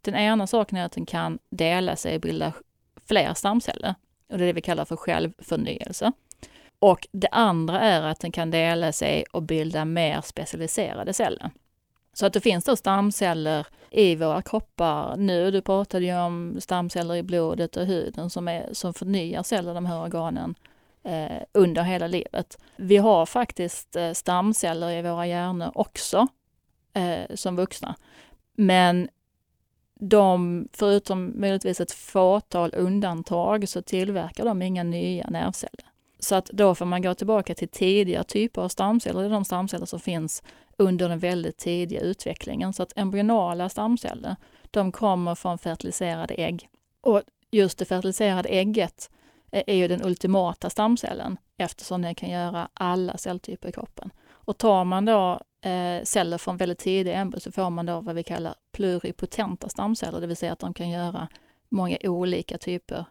Den 0.01 0.15
ena 0.15 0.47
saken 0.47 0.77
är 0.77 0.85
att 0.85 0.91
den 0.91 1.05
kan 1.05 1.39
dela 1.49 1.95
sig 1.95 2.15
och 2.15 2.21
bilda 2.21 2.53
fler 3.07 3.33
stamceller. 3.33 3.95
Och 4.31 4.37
det 4.37 4.43
är 4.43 4.47
det 4.47 4.53
vi 4.53 4.61
kallar 4.61 4.85
för 4.85 4.95
självförnyelse. 4.95 6.11
Och 6.79 7.08
det 7.12 7.29
andra 7.32 7.79
är 7.79 8.01
att 8.01 8.20
den 8.20 8.32
kan 8.32 8.51
dela 8.51 8.91
sig 8.91 9.25
och 9.32 9.44
bilda 9.44 9.86
mer 9.86 10.22
specialiserade 10.22 11.13
celler. 11.13 11.51
Så 12.13 12.25
att 12.25 12.34
det 12.34 12.41
finns 12.41 12.65
då 12.65 12.75
stamceller 12.75 13.67
i 13.89 14.15
våra 14.15 14.41
kroppar 14.41 15.17
nu. 15.17 15.51
Du 15.51 15.62
pratade 15.62 16.05
ju 16.05 16.17
om 16.17 16.58
stamceller 16.60 17.15
i 17.15 17.24
blodet 17.24 17.77
och 17.77 17.86
huden 17.86 18.29
som, 18.29 18.48
är, 18.48 18.70
som 18.72 18.94
förnyar 18.94 19.44
celler, 19.44 19.74
de 19.74 19.86
här 19.86 20.03
organen, 20.03 20.55
eh, 21.03 21.41
under 21.51 21.84
hela 21.84 22.08
livet. 22.08 22.58
Vi 22.75 22.98
har 22.98 23.25
faktiskt 23.25 23.96
eh, 23.96 24.12
stamceller 24.12 24.91
i 24.91 25.01
våra 25.01 25.27
hjärnor 25.27 25.72
också 25.75 26.27
eh, 26.94 27.36
som 27.36 27.55
vuxna. 27.55 27.96
Men 28.53 29.10
de, 30.00 30.67
förutom 30.74 31.39
möjligtvis 31.39 31.82
ett 31.82 31.91
fåtal 31.91 32.74
undantag, 32.75 33.70
så 33.70 33.82
tillverkar 33.82 34.46
de 34.46 34.62
inga 34.62 34.84
nya 34.84 35.27
nervceller. 35.29 35.86
Så 36.25 36.36
att 36.36 36.46
då 36.46 36.75
får 36.75 36.86
man 36.86 37.01
gå 37.01 37.13
tillbaka 37.13 37.55
till 37.55 37.67
tidiga 37.67 38.24
typer 38.24 38.62
av 38.62 38.70
stamceller, 38.70 39.20
det 39.20 39.25
är 39.25 39.29
de 39.29 39.46
stamceller 39.46 39.86
som 39.86 40.00
finns 40.00 40.44
under 40.77 41.10
den 41.10 41.20
väldigt 41.20 41.58
tidiga 41.58 42.01
utvecklingen. 42.01 42.74
Så 42.74 42.84
att 42.84 42.94
embryonala 42.96 43.70
stamceller, 43.70 44.36
de 44.72 44.91
kommer 44.91 45.36
från 45.36 45.58
fertiliserade 45.58 46.34
ägg. 46.34 46.70
Och 47.01 47.22
just 47.51 47.77
det 47.77 47.86
fertiliserade 47.86 48.50
ägget 48.50 49.10
är 49.51 49.75
ju 49.75 49.88
den 49.88 50.05
ultimata 50.05 50.70
stamcellen 50.70 51.38
eftersom 51.58 52.01
den 52.01 52.15
kan 52.15 52.29
göra 52.29 52.70
alla 52.74 53.17
celltyper 53.17 53.70
i 53.70 53.72
kroppen. 53.72 54.10
Och 54.29 54.58
tar 54.58 54.84
man 54.84 55.05
då 55.05 55.41
eh, 55.70 56.03
celler 56.03 56.38
från 56.38 56.58
väldigt 56.58 56.79
tidiga 56.79 57.15
embryon 57.15 57.41
så 57.41 57.51
får 57.51 57.70
man 57.70 57.86
då 57.86 58.01
vad 58.01 58.15
vi 58.15 58.24
kallar 58.24 58.55
pluripotenta 58.72 59.70
stamceller, 59.70 60.22
det 60.22 60.27
vill 60.27 60.38
säga 60.38 60.53
att 60.53 60.60
de 60.60 60.74
kan 60.74 60.89
göra 60.89 61.27
många 61.70 61.98
olika 62.03 62.58
typer 62.58 63.05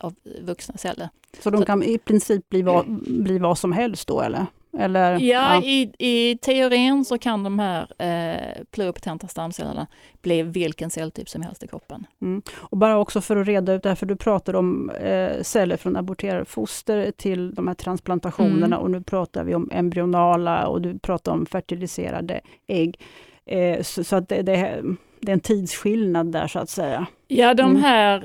av 0.00 0.14
vuxna 0.40 0.74
celler. 0.76 1.08
Så 1.40 1.50
de 1.50 1.64
kan 1.64 1.82
i 1.82 1.98
princip 1.98 2.48
bli 2.48 2.62
vad, 2.62 2.86
bli 3.06 3.38
vad 3.38 3.58
som 3.58 3.72
helst 3.72 4.08
då 4.08 4.20
eller? 4.20 4.46
Eller, 4.78 5.12
ja, 5.12 5.18
ja. 5.54 5.62
I, 5.62 5.92
i 5.98 6.38
teorin 6.42 7.04
så 7.04 7.18
kan 7.18 7.42
de 7.42 7.58
här 7.58 7.86
eh, 7.98 8.62
pluripotenta 8.70 9.28
stamcellerna 9.28 9.86
bli 10.22 10.42
vilken 10.42 10.90
celltyp 10.90 11.28
som 11.28 11.42
helst 11.42 11.62
i 11.62 11.66
kroppen. 11.68 12.06
Mm. 12.22 12.42
Och 12.54 12.78
bara 12.78 12.98
också 12.98 13.20
för 13.20 13.36
att 13.36 13.46
reda 13.46 13.72
ut 13.72 13.82
det 13.82 13.88
här, 13.88 13.96
för 13.96 14.06
du 14.06 14.16
pratar 14.16 14.56
om 14.56 14.90
eh, 14.90 15.42
celler 15.42 15.76
från 15.76 15.96
aborterade 15.96 16.44
foster 16.44 17.10
till 17.16 17.54
de 17.54 17.66
här 17.66 17.74
transplantationerna 17.74 18.66
Mm. 18.66 18.78
och 18.78 18.90
nu 18.90 19.02
pratar 19.02 19.44
vi 19.44 19.54
om 19.54 19.68
embryonala 19.72 20.66
och 20.66 20.80
du 20.80 20.98
pratar 20.98 21.32
om 21.32 21.46
fertiliserade 21.46 22.40
ägg. 22.66 23.00
Eh, 23.46 23.82
så, 23.82 24.04
så 24.04 24.16
att 24.16 24.28
det, 24.28 24.42
det, 24.42 24.82
det 25.24 25.32
är 25.32 25.34
en 25.34 25.40
tidsskillnad 25.40 26.32
där 26.32 26.46
så 26.48 26.58
att 26.58 26.70
säga. 26.70 27.06
Ja, 27.28 27.54
de 27.54 27.70
Mm. 27.70 27.82
här 27.82 28.24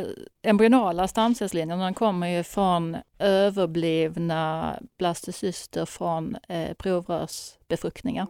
eh, 0.00 0.04
embryonala 0.42 1.08
stamcellslinjerna 1.08 1.94
kommer 1.94 2.28
ju 2.28 2.42
från 2.42 2.96
överblivna 3.18 4.74
blastocyster 4.98 5.84
från 5.86 6.36
eh, 6.48 6.72
provrörsbefruktningar. 6.78 8.26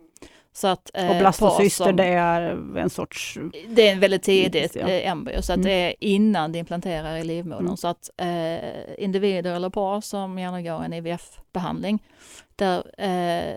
Så 0.52 0.66
att, 0.68 0.90
eh, 0.94 1.10
Och 1.10 1.16
blastocyster, 1.16 1.84
som- 1.84 1.96
det 1.96 2.04
är 2.04 2.40
en 2.78 2.90
sorts... 2.90 3.38
Det 3.68 3.88
är 3.88 3.92
en 3.92 4.00
väldigt 4.00 4.22
tidigt 4.22 4.76
Ja. 4.76 4.88
eh, 4.88 5.10
embryo, 5.10 5.42
så 5.42 5.52
att 5.52 5.56
Mm. 5.56 5.66
det 5.68 5.72
är 5.72 5.94
innan 6.00 6.52
det 6.52 6.58
implanterar 6.58 7.16
i 7.16 7.24
livmodern. 7.24 7.64
Mm. 7.64 7.76
Så 7.76 7.88
att 7.88 8.10
eh, 8.16 8.58
individer 9.04 9.54
eller 9.54 9.70
par 9.70 10.00
som 10.00 10.38
genomgår 10.38 10.84
en 10.84 10.92
IVF-behandling, 10.92 11.98
där 12.56 12.82
eh, 12.98 13.54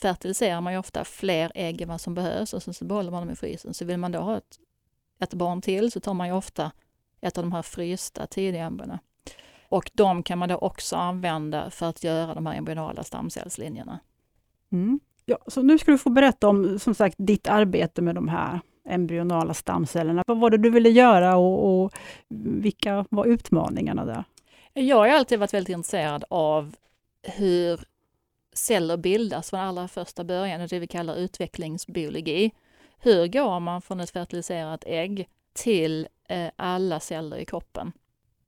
fertiliserar 0.00 0.60
man 0.60 0.72
ju 0.72 0.78
ofta 0.78 1.04
fler 1.04 1.52
ägg 1.54 1.80
än 1.80 1.88
vad 1.88 2.00
som 2.00 2.14
behövs 2.14 2.54
och 2.54 2.62
sen 2.62 2.74
så 2.74 2.84
behåller 2.84 3.10
man 3.10 3.22
dem 3.22 3.30
i 3.30 3.36
frysen. 3.36 3.74
Så 3.74 3.84
vill 3.84 3.98
man 3.98 4.12
då 4.12 4.18
ha 4.18 4.36
ett, 4.36 4.58
ett 5.20 5.34
barn 5.34 5.62
till 5.62 5.90
så 5.90 6.00
tar 6.00 6.14
man 6.14 6.26
ju 6.26 6.32
ofta 6.32 6.72
ett 7.20 7.38
av 7.38 7.44
de 7.44 7.52
här 7.52 7.62
frysta 7.62 8.26
tidiga 8.26 8.64
embryona. 8.64 8.98
Och 9.68 9.90
de 9.94 10.22
kan 10.22 10.38
man 10.38 10.48
då 10.48 10.56
också 10.56 10.96
använda 10.96 11.70
för 11.70 11.86
att 11.86 12.04
göra 12.04 12.34
de 12.34 12.46
här 12.46 12.54
embryonala 12.54 13.04
stamcellslinjerna. 13.04 14.00
Mm. 14.72 15.00
Ja, 15.24 15.38
så 15.46 15.62
nu 15.62 15.78
ska 15.78 15.90
du 15.90 15.98
få 15.98 16.10
berätta 16.10 16.48
om 16.48 16.78
som 16.78 16.94
sagt 16.94 17.14
ditt 17.18 17.48
arbete 17.48 18.02
med 18.02 18.14
de 18.14 18.28
här 18.28 18.60
embryonala 18.88 19.54
stamcellerna. 19.54 20.24
Vad 20.26 20.40
var 20.40 20.50
det 20.50 20.58
du 20.58 20.70
ville 20.70 20.88
göra 20.88 21.36
och, 21.36 21.84
och 21.84 21.92
vilka 22.28 23.04
var 23.10 23.26
utmaningarna 23.26 24.04
där? 24.04 24.24
Jag 24.72 24.96
har 24.96 25.08
alltid 25.08 25.38
varit 25.38 25.54
väldigt 25.54 25.74
intresserad 25.76 26.24
av 26.30 26.76
hur 27.22 27.80
celler 28.52 28.96
bildas 28.96 29.50
från 29.50 29.60
allra 29.60 29.88
första 29.88 30.24
början, 30.24 30.66
det 30.70 30.78
vi 30.78 30.86
kallar 30.86 31.16
utvecklingsbiologi. 31.16 32.50
Hur 32.98 33.26
går 33.26 33.60
man 33.60 33.82
från 33.82 34.00
ett 34.00 34.10
fertiliserat 34.10 34.84
ägg 34.86 35.28
till 35.52 36.08
eh, 36.28 36.50
alla 36.56 37.00
celler 37.00 37.36
i 37.36 37.44
kroppen? 37.44 37.92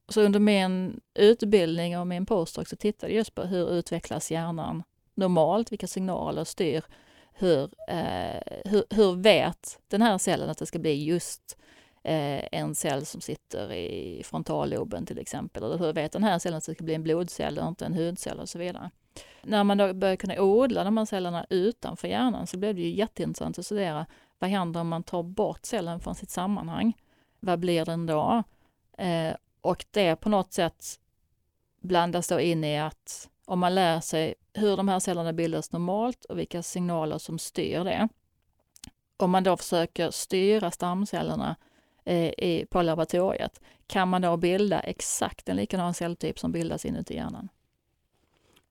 Så 0.08 0.20
under 0.20 0.40
min 0.40 1.00
utbildning 1.14 1.98
och 1.98 2.06
min 2.06 2.26
postdoc 2.26 2.68
så 2.68 2.76
tittade 2.76 3.12
jag 3.12 3.16
just 3.16 3.34
på 3.34 3.42
hur 3.42 3.70
utvecklas 3.70 4.30
hjärnan 4.30 4.82
normalt, 5.14 5.72
vilka 5.72 5.86
signaler 5.86 6.44
styr 6.44 6.84
hur, 7.34 7.70
eh, 7.88 8.42
hur, 8.64 8.84
hur 8.90 9.16
vet 9.16 9.78
den 9.88 10.02
här 10.02 10.18
cellen 10.18 10.50
att 10.50 10.58
det 10.58 10.66
ska 10.66 10.78
bli 10.78 11.04
just 11.04 11.58
eh, 12.04 12.44
en 12.52 12.74
cell 12.74 13.06
som 13.06 13.20
sitter 13.20 13.72
i 13.72 14.22
frontalloben 14.24 15.06
till 15.06 15.18
exempel. 15.18 15.62
Eller 15.62 15.78
hur 15.78 15.92
vet 15.92 16.12
den 16.12 16.24
här 16.24 16.38
cellen 16.38 16.58
att 16.58 16.66
det 16.66 16.74
ska 16.74 16.84
bli 16.84 16.94
en 16.94 17.02
blodcell 17.02 17.58
och 17.58 17.68
inte 17.68 17.86
en 17.86 17.94
hudcell 17.94 18.40
och 18.40 18.48
så 18.48 18.58
vidare. 18.58 18.90
När 19.42 19.64
man 19.64 19.78
då 19.78 19.94
började 19.94 20.16
kunna 20.16 20.40
odla 20.40 20.84
de 20.84 20.96
här 20.96 21.04
cellerna 21.04 21.46
utanför 21.50 22.08
hjärnan 22.08 22.46
så 22.46 22.58
blev 22.58 22.74
det 22.74 22.80
ju 22.80 22.94
jätteintressant 22.94 23.58
att 23.58 23.66
studera 23.66 24.06
vad 24.38 24.50
händer 24.50 24.80
om 24.80 24.88
man 24.88 25.02
tar 25.02 25.22
bort 25.22 25.66
cellen 25.66 26.00
från 26.00 26.14
sitt 26.14 26.30
sammanhang? 26.30 26.92
Vad 27.40 27.58
blir 27.58 27.84
den 27.84 28.06
då? 28.06 28.42
Eh, 28.98 29.34
och 29.60 29.84
det 29.90 30.16
på 30.16 30.28
något 30.28 30.52
sätt 30.52 31.00
blandas 31.80 32.28
då 32.28 32.40
in 32.40 32.64
i 32.64 32.80
att 32.80 33.28
om 33.44 33.58
man 33.58 33.74
lär 33.74 34.00
sig 34.00 34.34
hur 34.54 34.76
de 34.76 34.88
här 34.88 34.98
cellerna 34.98 35.32
bildas 35.32 35.72
normalt 35.72 36.24
och 36.24 36.38
vilka 36.38 36.62
signaler 36.62 37.18
som 37.18 37.38
styr 37.38 37.84
det. 37.84 38.08
Om 39.16 39.30
man 39.30 39.44
då 39.44 39.56
försöker 39.56 40.10
styra 40.10 40.70
stamcellerna 40.70 41.56
eh, 42.04 42.28
i, 42.28 42.66
på 42.70 42.82
laboratoriet, 42.82 43.60
kan 43.86 44.08
man 44.08 44.22
då 44.22 44.36
bilda 44.36 44.80
exakt 44.80 45.48
en 45.48 45.56
likadan 45.56 45.94
celltyp 45.94 46.38
som 46.38 46.52
bildas 46.52 46.84
inuti 46.84 47.14
hjärnan. 47.14 47.48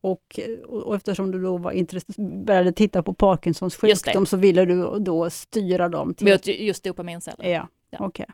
Och, 0.02 0.40
och 0.68 0.96
eftersom 0.96 1.32
du 1.32 1.42
då 1.42 1.58
var 1.58 2.46
började 2.46 2.72
titta 2.72 3.04
på 3.04 3.14
Parkinsons 3.14 3.76
sjukdom 3.76 4.26
så 4.26 4.38
ville 4.38 4.66
du 4.66 5.00
då 5.00 5.30
styra 5.30 5.90
dem 5.90 6.14
till... 6.14 6.28
Mot 6.32 6.48
just 6.48 6.84
dopaminceller. 6.84 7.50
Ja, 7.50 7.68
Ja. 7.92 7.98
okej. 8.06 8.26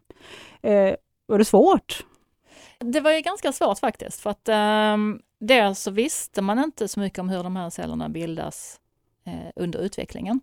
Eh, 0.61 0.95
var 1.25 1.37
det 1.37 1.45
svårt? 1.45 2.05
Det 2.79 2.99
var 2.99 3.11
ju 3.11 3.21
ganska 3.21 3.51
svårt 3.51 3.79
faktiskt 3.79 4.19
för 4.19 4.29
att 4.29 4.49
um, 4.93 5.21
dels 5.39 5.79
så 5.79 5.91
visste 5.91 6.41
man 6.41 6.59
inte 6.59 6.87
så 6.87 6.99
mycket 6.99 7.19
om 7.19 7.29
hur 7.29 7.43
de 7.43 7.55
här 7.55 7.69
cellerna 7.69 8.09
bildas 8.09 8.79
eh, 9.25 9.51
under 9.55 9.79
utvecklingen. 9.79 10.41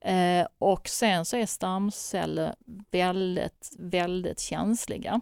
Eh, 0.00 0.46
och 0.58 0.88
sen 0.88 1.24
så 1.24 1.36
är 1.36 1.46
stamceller 1.46 2.54
väldigt, 2.90 3.70
väldigt 3.78 4.40
känsliga. 4.40 5.20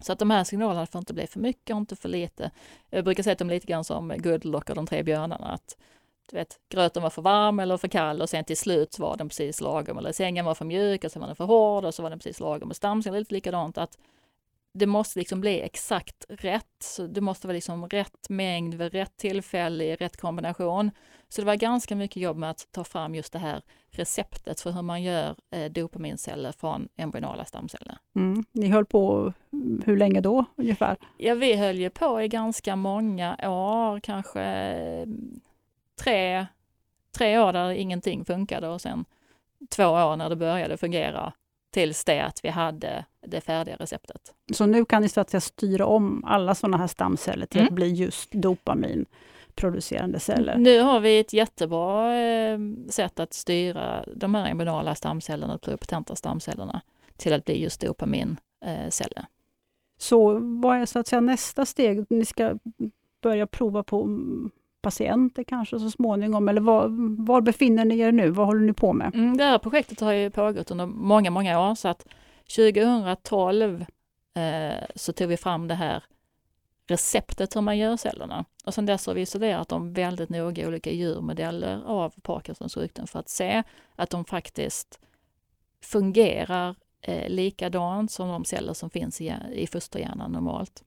Så 0.00 0.12
att 0.12 0.18
de 0.18 0.30
här 0.30 0.44
signalerna 0.44 0.86
får 0.86 0.98
inte 0.98 1.14
bli 1.14 1.26
för 1.26 1.40
mycket 1.40 1.74
och 1.74 1.80
inte 1.80 1.96
för 1.96 2.08
lite. 2.08 2.50
Jag 2.90 3.04
brukar 3.04 3.22
säga 3.22 3.32
att 3.32 3.38
de 3.38 3.50
är 3.50 3.54
lite 3.54 3.66
grann 3.66 3.84
som 3.84 4.14
Goodlock 4.18 4.70
och 4.70 4.76
de 4.76 4.86
tre 4.86 5.02
björnarna. 5.02 5.46
Att, 5.46 5.76
du 6.30 6.36
vet, 6.36 6.58
gröten 6.68 7.02
var 7.02 7.10
för 7.10 7.22
varm 7.22 7.60
eller 7.60 7.76
för 7.76 7.88
kall 7.88 8.22
och 8.22 8.30
sen 8.30 8.44
till 8.44 8.56
slut 8.56 8.98
var 8.98 9.16
den 9.16 9.28
precis 9.28 9.60
lagom. 9.60 9.98
Eller 9.98 10.12
sängen 10.12 10.44
var 10.44 10.54
för 10.54 10.64
mjuk 10.64 11.04
och 11.04 11.12
sen 11.12 11.20
var 11.20 11.26
den 11.26 11.36
för 11.36 11.44
hård 11.44 11.84
och 11.84 11.94
så 11.94 12.02
var 12.02 12.10
den 12.10 12.18
precis 12.18 12.40
lagom. 12.40 12.70
Och 12.70 12.76
stamsen 12.76 13.14
är 13.14 13.18
lite 13.18 13.34
likadant. 13.34 13.78
att 13.78 13.98
det 14.76 14.86
måste 14.86 15.18
liksom 15.18 15.40
bli 15.40 15.60
exakt 15.60 16.24
rätt. 16.28 16.76
Så 16.78 17.06
det 17.06 17.20
måste 17.20 17.46
vara 17.46 17.54
liksom 17.54 17.88
rätt 17.88 18.28
mängd 18.28 18.74
vid 18.74 18.92
rätt 18.92 19.16
tillfälle 19.16 19.84
i 19.84 19.96
rätt 19.96 20.16
kombination. 20.16 20.90
Så 21.28 21.40
det 21.40 21.46
var 21.46 21.54
ganska 21.54 21.96
mycket 21.96 22.22
jobb 22.22 22.36
med 22.36 22.50
att 22.50 22.68
ta 22.70 22.84
fram 22.84 23.14
just 23.14 23.32
det 23.32 23.38
här 23.38 23.62
receptet 23.90 24.60
för 24.60 24.70
hur 24.70 24.82
man 24.82 25.02
gör 25.02 25.36
eh, 25.50 25.72
dopaminceller 25.72 26.52
från 26.52 26.88
embryonala 26.96 27.44
stamceller. 27.44 27.98
Mm. 28.16 28.44
Ni 28.52 28.68
höll 28.68 28.84
på 28.84 29.32
hur 29.84 29.96
länge 29.96 30.20
då 30.20 30.44
ungefär? 30.56 30.96
Ja, 31.16 31.34
vi 31.34 31.56
höll 31.56 31.78
ju 31.78 31.90
på 31.90 32.22
i 32.22 32.28
ganska 32.28 32.76
många 32.76 33.36
år, 33.42 34.00
kanske 34.00 34.42
eh, 34.42 35.06
tre, 36.02 36.46
tre 37.16 37.38
år 37.38 37.52
där 37.52 37.70
ingenting 37.70 38.24
funkade 38.24 38.68
och 38.68 38.80
sen 38.80 39.04
två 39.70 39.84
år 39.86 40.16
när 40.16 40.28
det 40.28 40.36
började 40.36 40.76
fungera 40.76 41.32
tills 41.70 42.04
det 42.04 42.20
att 42.20 42.44
vi 42.44 42.48
hade 42.48 43.04
det 43.26 43.40
färdiga 43.40 43.76
receptet. 43.76 44.34
Så 44.52 44.66
nu 44.66 44.84
kan 44.84 45.02
ni 45.02 45.08
så 45.08 45.20
att 45.20 45.30
säga 45.30 45.40
styra 45.40 45.86
om 45.86 46.24
alla 46.24 46.54
sådana 46.54 46.76
här 46.76 46.86
stamceller 46.86 47.46
till 47.46 47.60
Mm. 47.60 47.68
att 47.68 47.74
bli 47.74 47.88
just 47.88 48.32
dopaminproducerande 48.32 50.20
celler. 50.20 50.56
Nu 50.56 50.80
har 50.80 51.00
vi 51.00 51.18
ett 51.20 51.32
jättebra 51.32 52.16
eh, 52.18 52.58
sätt 52.88 53.20
att 53.20 53.32
styra 53.34 54.04
de 54.16 54.34
här 54.34 54.50
embryonala 54.50 54.94
stamcellerna, 54.94 55.58
pluripotenta 55.58 56.16
stamcellerna, 56.16 56.80
till 57.16 57.32
att 57.32 57.44
bli 57.44 57.62
just 57.62 57.80
dopaminceller. 57.80 59.26
Så 59.98 60.38
vad 60.62 60.76
är 60.76 60.86
så 60.86 60.98
att 60.98 61.06
säga 61.06 61.20
nästa 61.20 61.66
steg? 61.66 62.06
Ni 62.10 62.24
ska 62.24 62.58
börja 63.22 63.46
prova 63.46 63.82
på 63.82 64.08
patienter 64.86 65.44
kanske 65.44 65.78
så 65.78 65.90
småningom, 65.90 66.48
eller 66.48 66.60
var, 66.60 66.88
var 67.26 67.40
befinner 67.40 67.84
ni 67.84 67.98
er 67.98 68.12
nu? 68.12 68.30
Vad 68.30 68.46
håller 68.46 68.60
ni 68.60 68.72
på 68.72 68.92
med? 68.92 69.14
Mm, 69.14 69.36
det 69.36 69.44
här 69.44 69.58
projektet 69.58 70.00
har 70.00 70.12
ju 70.12 70.30
pågått 70.30 70.70
under 70.70 70.86
många, 70.86 71.30
många 71.30 71.60
år, 71.60 71.74
så 71.74 71.88
att 71.88 72.06
2012 72.56 73.84
eh, 74.34 74.84
så 74.94 75.12
tog 75.12 75.28
vi 75.28 75.36
fram 75.36 75.68
det 75.68 75.74
här 75.74 76.04
receptet 76.86 77.56
hur 77.56 77.60
man 77.60 77.78
gör 77.78 77.96
cellerna. 77.96 78.44
Och 78.64 78.74
sedan 78.74 78.86
dess 78.86 79.06
har 79.06 79.14
vi 79.14 79.26
studerat 79.26 79.68
dem 79.68 79.92
väldigt 79.92 80.28
noga 80.28 80.62
i 80.62 80.66
olika 80.66 80.90
djurmodeller 80.90 81.82
av 81.86 82.14
Parkinsons 82.22 82.74
sjukdom 82.74 83.06
för 83.06 83.18
att 83.18 83.28
se 83.28 83.62
att 83.96 84.10
de 84.10 84.24
faktiskt 84.24 85.00
fungerar 85.82 86.74
eh, 87.00 87.28
likadant 87.28 88.10
som 88.10 88.28
de 88.28 88.44
celler 88.44 88.74
som 88.74 88.90
finns 88.90 89.20
i, 89.20 89.34
i 89.52 89.66
fosterhjärnan 89.66 90.32
normalt. 90.32 90.84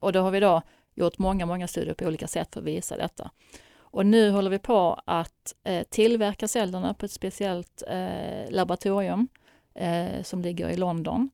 Och 0.00 0.12
då 0.12 0.20
har 0.20 0.30
vi 0.30 0.40
då 0.40 0.62
gjort 0.94 1.18
många, 1.18 1.46
många 1.46 1.68
studier 1.68 1.94
på 1.94 2.04
olika 2.04 2.28
sätt 2.28 2.48
för 2.52 2.60
att 2.60 2.66
visa 2.66 2.96
detta. 2.96 3.30
Och 3.78 4.06
nu 4.06 4.30
håller 4.30 4.50
vi 4.50 4.58
på 4.58 5.00
att 5.06 5.54
eh, 5.64 5.82
tillverka 5.82 6.48
cellerna 6.48 6.94
på 6.94 7.04
ett 7.04 7.12
speciellt 7.12 7.82
eh, 7.88 8.50
laboratorium 8.50 9.28
eh, 9.74 10.22
som 10.22 10.42
ligger 10.42 10.68
i 10.68 10.76
London 10.76 11.30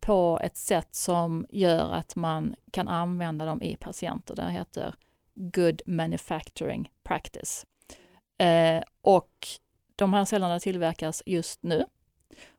på 0.00 0.40
ett 0.42 0.56
sätt 0.56 0.94
som 0.94 1.46
gör 1.50 1.92
att 1.92 2.16
man 2.16 2.54
kan 2.70 2.88
använda 2.88 3.44
dem 3.44 3.62
i 3.62 3.76
patienter. 3.76 4.34
Det 4.34 4.50
heter 4.50 4.94
Good 5.34 5.82
Manufacturing 5.86 6.90
Practice. 7.02 7.66
Eh, 8.38 8.82
och 9.02 9.48
de 9.96 10.14
här 10.14 10.24
cellerna 10.24 10.60
tillverkas 10.60 11.22
just 11.26 11.62
nu. 11.62 11.84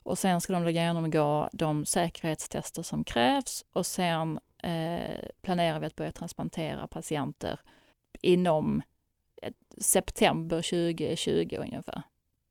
Och 0.04 0.18
sen 0.18 0.42
ska 0.42 0.54
de 0.54 0.72
genomgå 0.72 1.50
de 1.54 1.86
säkerhetstester 1.86 2.84
som 2.84 3.04
krävs 3.04 3.66
och 3.74 3.86
sen 3.86 4.40
eh, 4.66 5.28
planerar 5.42 5.80
vi 5.80 5.86
att 5.86 5.96
börja 5.96 6.12
transplantera 6.12 6.88
patienter 6.88 7.60
inom 8.22 8.82
eh, 9.42 9.52
september 9.78 10.58
2020 10.58 11.56
ungefär. 11.60 12.02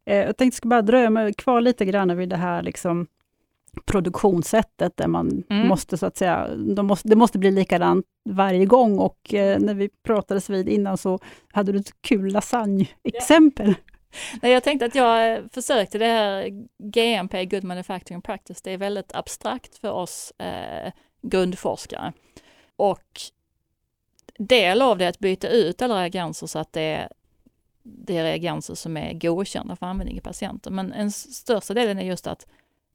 Eh, 0.07 0.17
jag 0.17 0.37
tänkte 0.37 0.57
ska 0.57 0.69
bara 0.69 0.83
dröja 0.83 1.11
mig 1.11 1.35
kvar 1.35 1.61
lite 1.61 1.85
grann 1.85 2.17
vid 2.17 2.29
det 2.29 2.37
här 2.37 2.63
liksom 2.63 3.07
produktionssättet 3.85 4.97
där 4.97 5.07
man 5.07 5.45
mm. 5.51 5.69
måste 5.69 5.99
så 5.99 6.07
att 6.07 6.17
säga, 6.17 6.49
de 6.57 6.87
måste, 6.87 7.09
det 7.09 7.17
måste 7.17 7.39
bli 7.39 7.51
likadant 7.51 8.07
varje 8.25 8.65
gång 8.65 8.99
och 8.99 9.35
eh, 9.35 9.59
när 9.61 9.75
vi 9.75 9.89
pratades 9.89 10.51
vid 10.51 10.69
innan 10.69 10.99
så 10.99 11.19
hade 11.53 11.73
du 11.73 11.79
ett 11.79 12.03
kul 12.03 12.33
lasagne-exempel. 12.33 13.75
Nej, 14.43 14.53
jag 14.53 14.63
tänkte 14.63 14.87
att 14.87 14.95
jag 14.95 15.43
försökte 15.53 15.99
det 15.99 16.07
här 16.07 16.49
GMP, 16.79 17.45
Good 17.45 17.65
Manufacturing 17.65 18.23
Practice, 18.23 18.63
det 18.63 18.71
är 18.71 18.79
väldigt 18.79 19.15
abstrakt 19.15 19.79
för 19.79 19.91
oss 19.91 20.33
eh, 20.39 20.93
grundforskare. 21.25 22.13
Och 22.77 23.21
del 24.39 24.83
av 24.83 24.99
det 24.99 25.05
är 25.05 25.09
att 25.09 25.19
byta 25.19 25.49
ut 25.49 25.83
alla 25.83 26.03
reagenser 26.03 26.47
så 26.47 26.59
att 26.59 26.73
det 26.73 26.81
är, 26.81 27.09
det 27.83 28.17
är 28.17 28.25
reagenser 28.25 28.75
som 28.75 28.97
är 28.97 29.13
godkända 29.13 29.77
för 29.77 29.87
användning 29.87 30.19
i 30.19 30.21
patienter. 30.21 30.71
Men 30.71 30.91
den 30.91 31.11
största 31.13 31.75
delen 31.75 31.99
är 31.99 32.05
just 32.05 32.27
att 32.27 32.47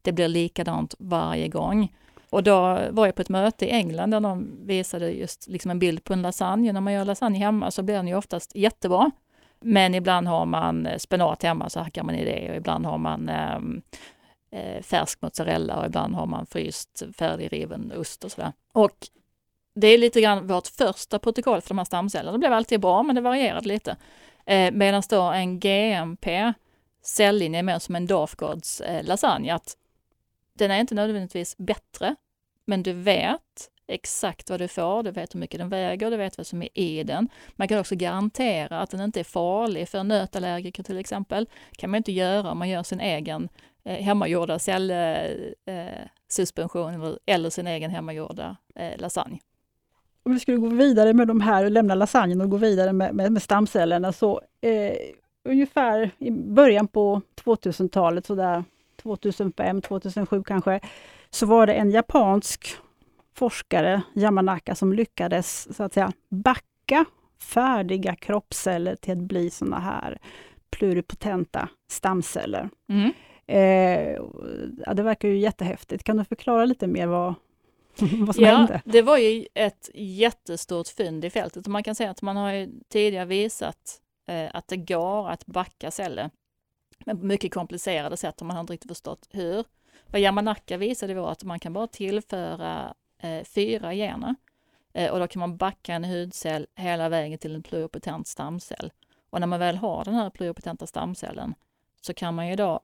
det 0.02 0.12
blir 0.12 0.28
likadant 0.28 0.96
varje 1.00 1.48
gång. 1.48 1.94
Och 2.30 2.44
då 2.44 2.80
var 2.92 3.06
jag 3.06 3.16
på 3.16 3.22
ett 3.22 3.30
möte 3.30 3.66
i 3.66 3.70
England 3.70 4.12
där 4.12 4.20
de 4.20 4.66
visade 4.66 5.12
just 5.12 5.48
liksom 5.48 5.72
en 5.72 5.80
bild 5.80 6.04
på 6.04 6.14
en 6.14 6.22
lasagne. 6.22 6.74
När 6.74 6.82
man 6.82 6.94
gör 6.94 7.06
lasagne 7.06 7.38
hemma 7.38 7.72
så 7.72 7.84
blir 7.84 7.96
den 7.96 8.08
ju 8.08 8.16
oftast 8.16 8.56
jättebra. 8.56 9.12
Men 9.60 9.96
ibland 9.96 10.28
har 10.28 10.46
man 10.46 10.86
eh, 10.86 10.98
spenat 10.98 11.44
hemma 11.44 11.70
så 11.70 11.80
hackar 11.80 12.04
man 12.04 12.16
i 12.16 12.26
det 12.26 12.50
och 12.50 12.56
ibland 12.56 12.86
har 12.86 12.98
man 12.98 13.30
eh, 13.30 13.60
eh, 14.52 14.82
färsk 14.82 15.22
mozzarella 15.22 15.80
och 15.80 15.86
ibland 15.86 16.16
har 16.16 16.26
man 16.26 16.46
fryst 16.46 17.04
färdigriven 17.18 17.94
ost 17.98 18.24
och 18.24 18.32
sådär. 18.32 18.54
Och 18.74 19.08
det 19.76 19.88
är 19.88 19.98
lite 19.98 20.22
grann 20.22 20.48
vårt 20.48 20.68
första 20.68 21.20
protokoll 21.20 21.62
för 21.62 21.70
de 21.70 21.78
här 21.78 21.86
stamcellerna. 21.86 22.32
Det 22.32 22.38
blev 22.38 22.54
alltid 22.54 22.80
bra, 22.80 23.04
men 23.04 23.16
det 23.16 23.22
varierade 23.22 23.68
lite. 23.68 23.98
Eh, 24.46 24.72
Medan 24.72 25.04
då 25.10 25.22
en 25.22 25.60
GMP 25.60 26.54
cellinje 27.04 27.60
är 27.60 27.64
mer 27.64 27.80
som 27.80 27.96
en 27.96 28.08
Dafgårds 28.08 28.82
eh, 28.82 29.04
lasagne, 29.04 29.54
att 29.54 29.78
den 30.54 30.72
är 30.72 30.80
inte 30.80 30.96
nödvändigtvis 30.96 31.58
bättre, 31.58 32.16
men 32.66 32.84
du 32.84 32.94
vet 32.94 33.70
exakt 33.90 34.50
vad 34.50 34.60
du 34.60 34.68
får, 34.68 35.04
du 35.04 35.12
vet 35.12 35.36
hur 35.36 35.40
mycket 35.40 35.60
den 35.60 35.70
väger, 35.70 36.12
du 36.12 36.18
vet 36.18 36.38
vad 36.38 36.48
som 36.48 36.62
är 36.62 36.70
i 36.74 37.04
den. 37.04 37.30
Man 37.56 37.68
kan 37.68 37.80
också 37.80 37.96
garantera 37.96 38.80
att 38.80 38.90
den 38.90 39.02
inte 39.02 39.20
är 39.20 39.24
farlig 39.24 39.90
för 39.90 40.04
nötallergiker 40.04 40.84
till 40.84 40.98
exempel. 40.98 41.50
kan 41.72 41.90
man 41.90 41.98
inte 41.98 42.12
göra 42.12 42.52
om 42.52 42.58
man 42.58 42.70
gör 42.70 42.84
sin 42.84 43.00
egen 43.00 43.50
eh, 43.84 44.04
hemmagjorda 44.04 44.60
cellsuspension 44.60 46.90
eh, 46.90 46.96
eh 46.96 47.02
eller, 47.02 47.20
eller 47.26 47.50
sin 47.50 47.68
egen 47.68 47.92
hemmagjorda 47.92 48.56
eh, 48.76 48.98
lasagne. 48.98 49.40
Om 50.24 50.34
vi 50.34 50.40
skulle 50.40 50.58
gå 50.58 50.68
vidare 50.68 51.14
med 51.14 51.28
de 51.28 51.42
här, 51.42 51.70
lämna 51.70 51.96
lasagnen 51.96 52.42
och 52.42 52.50
gå 52.50 52.58
vidare 52.58 52.94
med, 52.94 53.16
med, 53.16 53.32
med 53.32 53.42
stamcellerna, 53.42 54.14
så 54.14 54.42
eh, 54.62 54.94
ungefär 55.44 56.12
i 56.18 56.32
början 56.32 56.88
på 56.88 57.22
2000-talet, 57.46 58.26
sådär 58.26 58.64
2005, 59.02 59.82
2007 59.82 60.44
kanske, 60.44 60.80
så 61.30 61.46
var 61.46 61.68
det 61.68 61.74
en 61.74 61.92
japansk 61.92 62.78
forskare, 63.40 64.02
Yamanaka, 64.14 64.76
som 64.76 64.94
lyckades 64.94 65.76
så 65.76 65.84
att 65.84 65.94
säga 65.94 66.12
backa 66.30 67.06
färdiga 67.42 68.16
kroppsceller 68.16 68.96
till 68.96 69.12
att 69.12 69.18
bli 69.24 69.50
såna 69.50 69.80
här 69.80 70.20
pluripotenta 70.70 71.70
stamceller. 71.90 72.70
Mm. 72.90 73.12
Eh, 73.48 74.20
ja, 74.86 74.94
det 74.94 75.04
verkar 75.04 75.28
ju 75.28 75.38
jättehäftigt. 75.38 76.04
Kan 76.04 76.18
du 76.18 76.26
förklara 76.26 76.66
lite 76.66 76.88
mer 76.88 77.08
vad, 77.08 77.34
vad 78.00 78.36
som 78.36 78.44
ja, 78.44 78.58
hände? 78.58 78.82
Det 78.86 79.02
var 79.02 79.18
ju 79.18 79.48
ett 79.54 79.90
jättestort 79.94 80.88
fynd 80.88 81.26
i 81.26 81.30
fältet. 81.30 81.68
Man 81.68 81.84
kan 81.84 81.96
säga 81.96 82.12
att 82.12 82.22
man 82.22 82.38
har 82.38 82.68
tidigare 82.90 83.26
visat 83.26 84.02
eh, 84.28 84.50
att 84.54 84.68
det 84.68 84.78
går 84.78 85.30
att 85.30 85.46
backa 85.46 85.92
celler 85.92 86.30
men 87.06 87.20
på 87.20 87.26
mycket 87.26 87.54
komplicerade 87.54 88.18
sätt 88.18 88.42
och 88.42 88.48
man 88.48 88.56
har 88.56 88.62
inte 88.62 88.74
riktigt 88.74 88.92
förstått 88.92 89.28
hur. 89.32 89.66
Vad 90.08 90.22
Yamanaka 90.22 90.78
visade 90.78 91.14
var 91.14 91.32
att 91.32 91.44
man 91.44 91.60
kan 91.60 91.74
bara 91.74 91.88
tillföra 91.88 92.94
eh, 93.20 93.44
fyra 93.44 93.94
gener 93.94 94.36
eh, 94.94 95.12
och 95.12 95.20
då 95.20 95.28
kan 95.28 95.40
man 95.40 95.58
backa 95.58 95.94
en 95.94 96.04
hudcell 96.04 96.68
hela 96.76 97.10
vägen 97.10 97.40
till 97.40 97.56
en 97.56 97.64
pluripotent 97.64 98.28
stamcell. 98.28 98.92
Och 99.30 99.40
när 99.40 99.48
man 99.48 99.60
väl 99.60 99.78
har 99.78 100.06
den 100.06 100.14
här 100.14 100.30
pluripotenta 100.30 100.88
stamcellen 100.88 101.54
så 102.02 102.14
kan 102.14 102.36
man 102.36 102.48
ju 102.48 102.56
då 102.56 102.80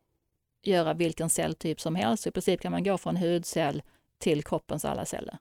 göra 0.63 0.93
vilken 0.93 1.29
celltyp 1.29 1.81
som 1.81 1.95
helst. 1.95 2.27
I 2.27 2.31
princip 2.31 2.61
kan 2.61 2.71
man 2.71 2.83
gå 2.83 2.97
från 2.97 3.17
hudcell 3.17 3.81
till 4.17 4.43
kroppens 4.43 4.85
alla 4.85 5.05
celler. 5.05 5.37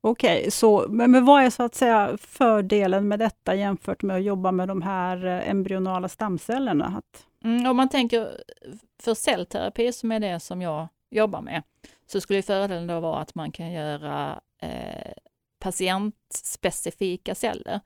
Okej, 0.00 0.38
okay, 0.38 0.50
så, 0.50 0.86
men, 0.88 1.10
men 1.10 1.24
vad 1.24 1.42
är 1.42 1.50
så 1.50 1.62
att 1.62 1.74
säga 1.74 2.18
fördelen 2.20 3.08
med 3.08 3.18
detta 3.18 3.54
jämfört 3.54 4.02
med 4.02 4.16
att 4.16 4.22
jobba 4.22 4.52
med 4.52 4.68
de 4.68 4.82
här 4.82 5.26
eh, 5.26 5.50
embryonala 5.50 6.08
stamcellerna? 6.08 6.86
Att... 6.98 7.26
Mm, 7.44 7.66
om 7.66 7.76
man 7.76 7.88
tänker 7.88 8.40
för 9.02 9.14
cellterapi, 9.14 9.92
som 9.92 10.12
är 10.12 10.20
det 10.20 10.40
som 10.40 10.62
jag 10.62 10.88
jobbar 11.10 11.40
med, 11.40 11.62
så 12.06 12.20
skulle 12.20 12.42
fördelen 12.42 12.86
då 12.86 13.00
vara 13.00 13.20
att 13.20 13.34
man 13.34 13.52
kan 13.52 13.72
göra 13.72 14.40
eh, 14.58 15.12
patientspecifika 15.58 17.34
celler. 17.34 17.80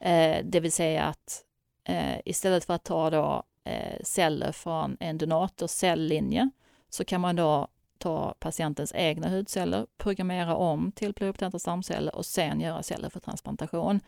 Eh, 0.00 0.44
det 0.44 0.60
vill 0.60 0.72
säga 0.72 1.04
att 1.04 1.44
eh, 1.84 2.20
istället 2.24 2.64
för 2.64 2.74
att 2.74 2.84
ta 2.84 3.10
då 3.10 3.42
eh, 3.64 4.02
celler 4.02 4.52
från 4.52 4.96
en 5.00 5.18
donators 5.18 5.70
cellinje 5.70 6.50
så 6.88 7.04
kan 7.04 7.20
man 7.20 7.36
då 7.36 7.68
ta 7.98 8.34
patientens 8.38 8.92
egna 8.94 9.28
hudceller, 9.28 9.86
programmera 9.96 10.56
om 10.56 10.92
till 10.92 11.14
pluripotenta 11.14 11.58
stamceller 11.58 12.16
och 12.16 12.26
sen 12.26 12.60
göra 12.60 12.82
celler 12.82 13.08
för 13.08 13.20
transplantation. 13.20 14.00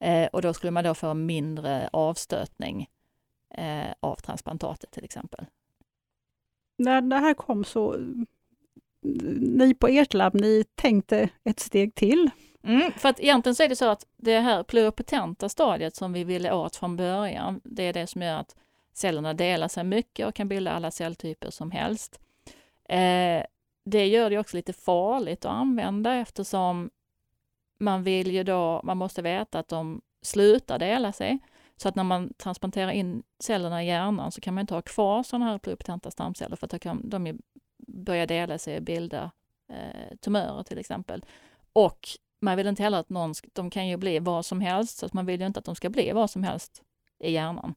Eh, 0.00 0.26
och 0.26 0.42
då 0.42 0.54
skulle 0.54 0.70
man 0.70 0.84
då 0.84 0.94
få 0.94 1.14
mindre 1.14 1.88
avstötning 1.92 2.88
eh, 3.54 3.92
av 4.00 4.16
transplantatet 4.16 4.90
till 4.90 5.04
exempel. 5.04 5.46
När 6.76 7.00
det 7.00 7.16
här 7.16 7.34
kom 7.34 7.64
så, 7.64 7.96
ni 9.40 9.74
på 9.74 9.88
ert 9.88 10.14
labb, 10.14 10.34
ni 10.34 10.64
tänkte 10.74 11.28
ett 11.44 11.60
steg 11.60 11.94
till. 11.94 12.30
Mm, 12.64 12.92
för 12.92 13.08
att 13.08 13.20
egentligen 13.20 13.54
så 13.54 13.62
är 13.62 13.68
det 13.68 13.76
så 13.76 13.88
att 13.88 14.06
det 14.16 14.40
här 14.40 14.62
pluripotenta 14.62 15.48
stadiet 15.48 15.96
som 15.96 16.12
vi 16.12 16.24
ville 16.24 16.52
åt 16.52 16.76
från 16.76 16.96
början, 16.96 17.60
det 17.64 17.82
är 17.82 17.92
det 17.92 18.06
som 18.06 18.22
gör 18.22 18.36
att 18.36 18.56
cellerna 18.92 19.34
delar 19.34 19.68
sig 19.68 19.84
mycket 19.84 20.26
och 20.26 20.34
kan 20.34 20.48
bilda 20.48 20.72
alla 20.72 20.90
celltyper 20.90 21.50
som 21.50 21.70
helst. 21.70 22.20
Eh, 22.88 23.44
det 23.84 24.06
gör 24.06 24.30
det 24.30 24.38
också 24.38 24.56
lite 24.56 24.72
farligt 24.72 25.44
att 25.44 25.52
använda 25.52 26.14
eftersom 26.14 26.90
man 27.78 28.02
vill 28.02 28.32
ju 28.32 28.44
då, 28.44 28.80
man 28.84 28.96
måste 28.96 29.22
veta 29.22 29.58
att 29.58 29.68
de 29.68 30.00
slutar 30.22 30.78
dela 30.78 31.12
sig. 31.12 31.38
Så 31.82 31.88
att 31.88 31.94
när 31.94 32.04
man 32.04 32.34
transplanterar 32.34 32.90
in 32.90 33.22
cellerna 33.38 33.82
i 33.82 33.86
hjärnan 33.86 34.32
så 34.32 34.40
kan 34.40 34.54
man 34.54 34.60
inte 34.60 34.74
ha 34.74 34.82
kvar 34.82 35.22
sådana 35.22 35.44
här 35.44 35.58
pluripotenta 35.58 36.10
stamceller 36.10 36.56
för 36.56 36.66
att 36.66 36.70
då 36.70 36.78
kan 36.78 37.08
de 37.08 37.38
börja 37.86 38.26
dela 38.26 38.58
sig 38.58 38.76
och 38.76 38.82
bilda 38.82 39.30
eh, 39.68 40.16
tumörer 40.20 40.62
till 40.62 40.78
exempel. 40.78 41.24
Och 41.72 42.08
man 42.40 42.56
vill 42.56 42.66
inte 42.66 42.82
heller 42.82 42.98
att 42.98 43.08
någon, 43.08 43.34
de 43.52 43.70
kan 43.70 43.88
ju 43.88 43.96
bli 43.96 44.18
vad 44.18 44.46
som 44.46 44.60
helst, 44.60 44.98
så 44.98 45.06
att 45.06 45.12
man 45.12 45.26
vill 45.26 45.40
ju 45.40 45.46
inte 45.46 45.58
att 45.58 45.64
de 45.64 45.74
ska 45.74 45.90
bli 45.90 46.12
vad 46.12 46.30
som 46.30 46.44
helst 46.44 46.82
i 47.18 47.32
hjärnan. 47.32 47.74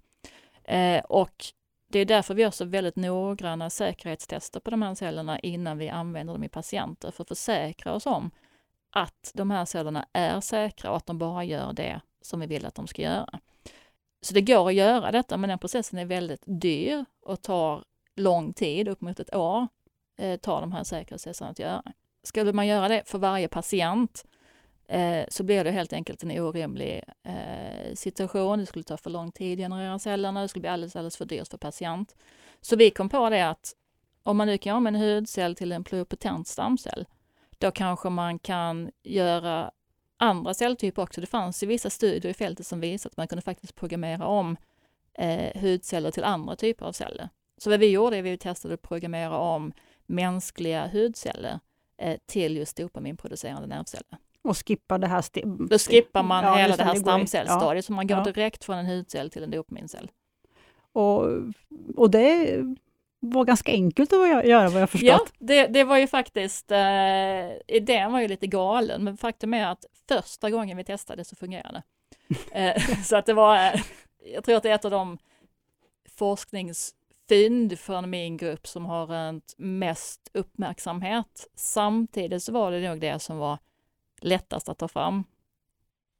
Eh, 0.63 1.03
och 1.03 1.45
det 1.87 1.99
är 1.99 2.05
därför 2.05 2.33
vi 2.33 2.41
gör 2.41 2.51
så 2.51 2.65
väldigt 2.65 2.95
noggranna 2.95 3.69
säkerhetstester 3.69 4.59
på 4.59 4.71
de 4.71 4.81
här 4.81 4.95
cellerna 4.95 5.39
innan 5.39 5.77
vi 5.77 5.89
använder 5.89 6.33
dem 6.33 6.43
i 6.43 6.49
patienter, 6.49 7.11
för 7.11 7.21
att 7.21 7.27
försäkra 7.27 7.93
oss 7.93 8.05
om 8.05 8.31
att 8.89 9.31
de 9.33 9.51
här 9.51 9.65
cellerna 9.65 10.05
är 10.13 10.41
säkra 10.41 10.91
och 10.91 10.97
att 10.97 11.05
de 11.05 11.17
bara 11.17 11.43
gör 11.43 11.73
det 11.73 12.01
som 12.21 12.39
vi 12.39 12.47
vill 12.47 12.65
att 12.65 12.75
de 12.75 12.87
ska 12.87 13.01
göra. 13.01 13.39
Så 14.25 14.33
det 14.33 14.41
går 14.41 14.67
att 14.67 14.73
göra 14.73 15.11
detta, 15.11 15.37
men 15.37 15.49
den 15.49 15.59
processen 15.59 15.99
är 15.99 16.05
väldigt 16.05 16.43
dyr 16.45 17.05
och 17.21 17.41
tar 17.41 17.83
lång 18.15 18.53
tid, 18.53 18.87
upp 18.87 19.01
mot 19.01 19.19
ett 19.19 19.35
år, 19.35 19.67
eh, 20.17 20.39
tar 20.39 20.61
de 20.61 20.71
här 20.71 20.83
säkerhetstesterna 20.83 21.51
att 21.51 21.59
göra. 21.59 21.83
Skulle 22.23 22.53
man 22.53 22.67
göra 22.67 22.87
det 22.87 23.03
för 23.05 23.17
varje 23.17 23.47
patient 23.47 24.25
eh, 24.87 25.25
så 25.29 25.43
blir 25.43 25.63
det 25.63 25.71
helt 25.71 25.93
enkelt 25.93 26.23
en 26.23 26.31
orimlig 26.31 27.03
eh, 27.23 27.93
situation. 27.93 28.59
Det 28.59 28.65
skulle 28.65 28.83
ta 28.83 28.97
för 28.97 29.09
lång 29.09 29.31
tid 29.31 29.59
att 29.59 29.63
generera 29.63 29.99
cellerna, 29.99 30.41
det 30.41 30.47
skulle 30.47 30.61
bli 30.61 30.69
alldeles, 30.69 30.95
alldeles 30.95 31.17
för 31.17 31.25
dyrt 31.25 31.47
för 31.47 31.57
patient. 31.57 32.15
Så 32.61 32.75
vi 32.75 32.89
kom 32.89 33.09
på 33.09 33.29
det 33.29 33.49
att 33.49 33.73
om 34.23 34.37
man 34.37 34.47
nu 34.47 34.57
kan 34.57 34.69
göra 34.69 34.77
om 34.77 34.87
en 34.87 34.95
hudcell 34.95 35.55
till 35.55 35.71
en 35.71 35.83
pluripotent 35.83 36.47
stamcell, 36.47 37.05
då 37.57 37.71
kanske 37.71 38.09
man 38.09 38.39
kan 38.39 38.91
göra 39.03 39.71
andra 40.17 40.53
celltyper 40.53 41.01
också. 41.01 41.21
Det 41.21 41.27
fanns 41.27 41.63
ju 41.63 41.67
vissa 41.67 41.89
studier 41.89 42.31
i 42.31 42.33
fältet 42.33 42.67
som 42.67 42.79
visade 42.79 43.11
att 43.13 43.17
man 43.17 43.27
kunde 43.27 43.41
faktiskt 43.41 43.75
programmera 43.75 44.27
om 44.27 44.57
eh, 45.13 45.61
hudceller 45.61 46.11
till 46.11 46.23
andra 46.23 46.55
typer 46.55 46.85
av 46.85 46.91
celler. 46.91 47.29
Så 47.57 47.69
vad 47.69 47.79
vi 47.79 47.89
gjorde 47.89 48.15
är 48.15 48.19
att 48.19 48.25
vi 48.25 48.37
testade 48.37 48.73
att 48.73 48.81
programmera 48.81 49.37
om 49.37 49.73
mänskliga 50.05 50.87
hudceller 50.87 51.59
eh, 51.97 52.17
till 52.25 52.57
just 52.57 52.77
dopaminproducerande 52.77 53.67
nervceller. 53.67 54.17
Och 54.41 54.67
skippa 54.67 54.97
det 54.97 55.07
här... 55.07 55.23
Då 55.69 55.77
skippar 55.77 56.23
man 56.23 56.43
ja, 56.43 56.55
hela 56.55 56.75
det 56.75 56.83
här 56.83 56.95
stamcellstadiet, 56.95 57.75
ja. 57.75 57.87
så 57.87 57.93
man 57.93 58.07
går 58.07 58.17
ja. 58.17 58.23
direkt 58.23 58.63
från 58.63 58.77
en 58.77 58.85
hudcell 58.85 59.29
till 59.29 59.43
en 59.43 59.51
dopamincell. 59.51 60.11
Och, 60.91 61.23
och 61.95 62.11
det 62.11 62.57
var 63.29 63.45
ganska 63.45 63.71
enkelt 63.71 64.13
att 64.13 64.47
göra 64.47 64.69
vad 64.69 64.81
jag 64.81 64.89
förstått. 64.89 65.09
Ja, 65.09 65.25
det, 65.39 65.67
det 65.67 65.83
var 65.83 65.97
ju 65.97 66.07
faktiskt, 66.07 66.71
eh, 66.71 67.51
idén 67.67 68.11
var 68.11 68.19
ju 68.19 68.27
lite 68.27 68.47
galen, 68.47 69.03
men 69.03 69.17
faktum 69.17 69.53
är 69.53 69.67
att 69.67 69.85
första 70.07 70.49
gången 70.49 70.77
vi 70.77 70.83
testade 70.83 71.23
så 71.23 71.35
fungerade 71.35 71.83
eh, 72.51 72.81
Så 73.03 73.15
att 73.15 73.25
det 73.25 73.33
var, 73.33 73.55
eh, 73.55 73.81
jag 74.33 74.43
tror 74.43 74.57
att 74.57 74.63
det 74.63 74.69
är 74.69 74.75
ett 74.75 74.85
av 74.85 74.91
de 74.91 75.17
forsknings 76.09 76.95
fynd 77.29 77.79
från 77.79 78.09
min 78.09 78.37
grupp 78.37 78.67
som 78.67 78.85
har 78.85 79.05
rönt 79.05 79.53
mest 79.57 80.29
uppmärksamhet. 80.33 81.47
Samtidigt 81.55 82.43
så 82.43 82.51
var 82.51 82.71
det 82.71 82.89
nog 82.89 82.99
det 82.99 83.19
som 83.19 83.37
var 83.37 83.57
lättast 84.21 84.69
att 84.69 84.77
ta 84.77 84.87
fram. 84.87 85.23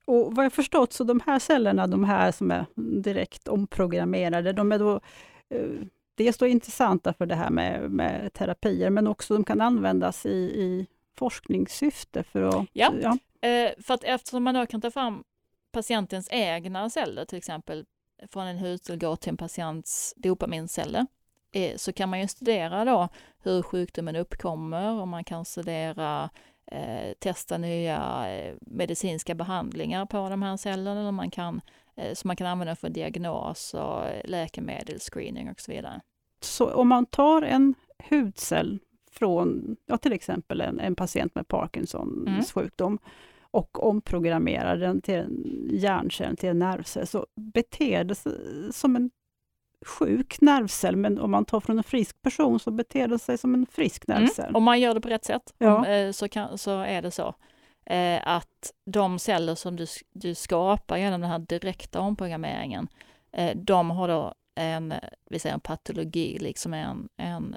Och 0.05 0.35
vad 0.35 0.45
jag 0.45 0.53
förstått 0.53 0.93
så 0.93 1.03
de 1.03 1.19
här 1.25 1.39
cellerna, 1.39 1.87
de 1.87 2.03
här 2.03 2.31
som 2.31 2.51
är 2.51 2.65
direkt 3.01 3.47
omprogrammerade, 3.47 4.53
de 4.53 4.71
är 4.71 4.79
då 4.79 4.99
eh, 5.49 5.69
dels 6.15 6.37
då 6.37 6.47
intressanta 6.47 7.13
för 7.13 7.25
det 7.25 7.35
här 7.35 7.49
med, 7.49 7.91
med 7.91 8.33
terapier, 8.33 8.89
men 8.89 9.07
också 9.07 9.33
de 9.33 9.43
kan 9.43 9.61
användas 9.61 10.25
i, 10.25 10.29
i 10.29 10.87
forskningssyfte. 11.15 12.23
För 12.23 12.41
att, 12.41 12.65
ja, 12.73 12.93
ja. 13.01 13.17
Eh, 13.49 13.71
för 13.83 13.93
att 13.93 14.03
eftersom 14.03 14.43
man 14.43 14.55
då 14.55 14.65
kan 14.65 14.81
ta 14.81 14.91
fram 14.91 15.23
patientens 15.71 16.27
egna 16.31 16.89
celler, 16.89 17.25
till 17.25 17.37
exempel 17.37 17.85
från 18.31 18.47
en 18.47 18.57
hudcell 18.57 18.97
går 18.97 19.15
till 19.15 19.29
en 19.29 19.37
patients 19.37 20.13
dopaminceller, 20.17 21.05
eh, 21.51 21.75
så 21.77 21.93
kan 21.93 22.09
man 22.09 22.19
ju 22.19 22.27
studera 22.27 22.85
då 22.85 23.09
hur 23.43 23.61
sjukdomen 23.61 24.15
uppkommer 24.15 25.01
och 25.01 25.07
man 25.07 25.23
kan 25.23 25.45
studera 25.45 26.29
eh, 26.65 27.13
testa 27.19 27.57
nya 27.57 28.25
eh, 28.29 28.55
medicinska 28.61 29.35
behandlingar 29.35 30.05
på 30.05 30.29
de 30.29 30.41
här 30.41 30.57
cellerna 30.57 30.99
eller 30.99 31.11
man 31.11 31.31
kan, 31.31 31.61
som 32.13 32.27
man 32.27 32.35
kan 32.35 32.47
använda 32.47 32.75
för 32.75 32.89
diagnos 32.89 33.73
och 33.73 34.03
läkemedelscreening 34.23 35.49
och 35.49 35.59
så 35.59 35.71
vidare. 35.71 36.01
Så 36.41 36.73
om 36.73 36.87
man 36.87 37.05
tar 37.05 37.41
en 37.41 37.75
hudcell 38.09 38.79
från 39.11 39.75
ja, 39.85 39.97
till 39.97 40.13
exempel 40.13 40.61
en, 40.61 40.79
en 40.79 40.95
patient 40.95 41.35
med 41.35 41.47
Parkinsons 41.47 42.27
mm. 42.27 42.43
sjukdom 42.43 42.99
och 43.41 43.83
omprogrammerar 43.83 44.77
den 44.77 45.01
till 45.01 45.15
en 45.15 45.69
hjärncell, 45.71 46.37
till 46.37 46.49
en 46.49 46.59
nervcell, 46.59 47.07
så 47.07 47.27
beter 47.35 48.03
det 48.03 48.15
sig 48.15 48.33
som 48.71 48.95
en 48.95 49.11
sjuk 49.85 50.41
nervcell, 50.41 50.95
men 50.95 51.19
om 51.19 51.31
man 51.31 51.45
tar 51.45 51.59
från 51.59 51.77
en 51.77 51.83
frisk 51.83 52.21
person 52.21 52.59
så 52.59 52.71
beter 52.71 53.07
det 53.07 53.19
sig 53.19 53.37
som 53.37 53.53
en 53.53 53.65
frisk 53.65 54.05
mm. 54.07 54.21
nervcell. 54.21 54.45
Mm. 54.45 54.55
Om 54.55 54.63
man 54.63 54.79
gör 54.79 54.93
det 54.93 55.01
på 55.01 55.09
rätt 55.09 55.25
sätt 55.25 55.53
ja. 55.57 55.87
eh, 55.87 56.11
så, 56.11 56.29
kan, 56.29 56.57
så 56.57 56.79
är 56.79 57.01
det 57.01 57.11
så. 57.11 57.35
Eh, 57.85 58.21
att 58.23 58.73
de 58.85 59.19
celler 59.19 59.55
som 59.55 59.75
du, 59.75 59.85
du 60.11 60.35
skapar 60.35 60.97
genom 60.97 61.21
den 61.21 61.29
här 61.29 61.39
direkta 61.39 61.99
omprogrammeringen, 61.99 62.87
eh, 63.31 63.57
de 63.57 63.91
har 63.91 64.07
då 64.07 64.33
en, 64.55 64.93
vi 65.29 65.39
säger 65.39 65.53
en 65.53 65.59
patologi, 65.59 66.37
liksom 66.39 66.73
en, 66.73 67.09
en, 67.17 67.55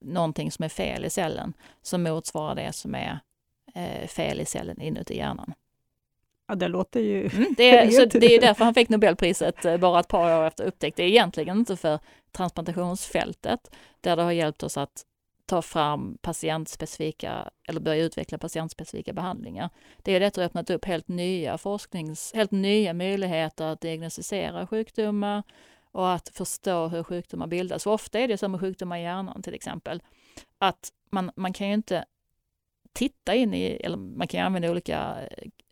någonting 0.00 0.50
som 0.52 0.64
är 0.64 0.68
fel 0.68 1.04
i 1.04 1.10
cellen, 1.10 1.52
som 1.82 2.02
motsvarar 2.02 2.54
det 2.54 2.72
som 2.72 2.94
är 2.94 3.18
eh, 3.74 4.08
fel 4.08 4.40
i 4.40 4.44
cellen 4.44 4.80
inuti 4.80 5.16
hjärnan. 5.16 5.54
Ja, 6.46 6.54
det 6.54 6.68
låter 6.68 7.00
ju... 7.00 7.30
Mm, 7.34 7.54
det, 7.56 7.78
är, 7.78 7.90
så 7.90 8.04
det 8.18 8.34
är 8.34 8.40
därför 8.40 8.64
han 8.64 8.74
fick 8.74 8.88
Nobelpriset 8.88 9.64
eh, 9.64 9.76
bara 9.76 10.00
ett 10.00 10.08
par 10.08 10.40
år 10.40 10.46
efter 10.46 10.64
upptäckt. 10.64 10.96
Det 10.96 11.02
är 11.02 11.08
egentligen 11.08 11.58
inte 11.58 11.76
för 11.76 11.98
transplantationsfältet, 12.32 13.70
där 14.00 14.16
det 14.16 14.22
har 14.22 14.32
hjälpt 14.32 14.62
oss 14.62 14.76
att 14.76 15.04
ta 15.46 15.62
fram 15.62 16.18
patientspecifika, 16.22 17.50
eller 17.68 17.80
börja 17.80 18.04
utveckla 18.04 18.38
patientspecifika 18.38 19.12
behandlingar. 19.12 19.70
Det 20.02 20.12
är 20.12 20.20
det 20.20 20.26
att 20.26 20.38
öppnat 20.38 20.70
upp 20.70 20.84
helt 20.84 21.08
nya 21.08 21.58
forsknings, 21.58 22.32
helt 22.34 22.50
nya 22.50 22.92
möjligheter 22.92 23.64
att 23.64 23.80
diagnostisera 23.80 24.66
sjukdomar 24.66 25.42
och 25.92 26.12
att 26.12 26.28
förstå 26.28 26.88
hur 26.88 27.02
sjukdomar 27.02 27.46
bildas. 27.46 27.84
För 27.84 27.90
ofta 27.90 28.18
är 28.18 28.28
det 28.28 28.38
så 28.38 28.48
med 28.48 28.60
sjukdomar 28.60 28.98
i 28.98 29.02
hjärnan 29.02 29.42
till 29.42 29.54
exempel, 29.54 30.02
att 30.58 30.92
man, 31.10 31.30
man 31.36 31.52
kan 31.52 31.68
ju 31.68 31.74
inte 31.74 32.04
titta 32.92 33.34
in 33.34 33.54
i, 33.54 33.64
eller 33.64 33.96
man 33.96 34.28
kan 34.28 34.46
använda 34.46 34.70
olika 34.70 35.16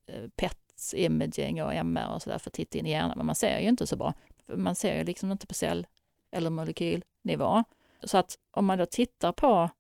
eh, 0.07 0.29
PETs-imaging 0.37 1.65
och 1.65 1.75
MR 1.75 2.15
och 2.15 2.23
sådär 2.23 2.39
för 2.39 2.51
att 2.51 2.55
titta 2.55 2.79
in 2.79 2.87
i 2.87 2.91
hjärnan, 2.91 3.17
men 3.17 3.27
man 3.27 3.35
ser 3.35 3.61
ju 3.61 3.69
inte 3.69 3.87
så 3.87 3.97
bra. 3.97 4.15
Man 4.47 4.75
ser 4.75 4.99
ju 4.99 5.05
liksom 5.05 5.33
inte 5.33 5.47
på 5.47 5.55
cell 5.55 5.87
eller 6.31 6.51
molekylnivå. 6.51 7.65
Så 8.05 8.19
att 8.19 8.39
om 8.51 8.67
man 8.67 8.79
då 8.79 8.87
tittar 8.87 9.33
på 9.33 9.71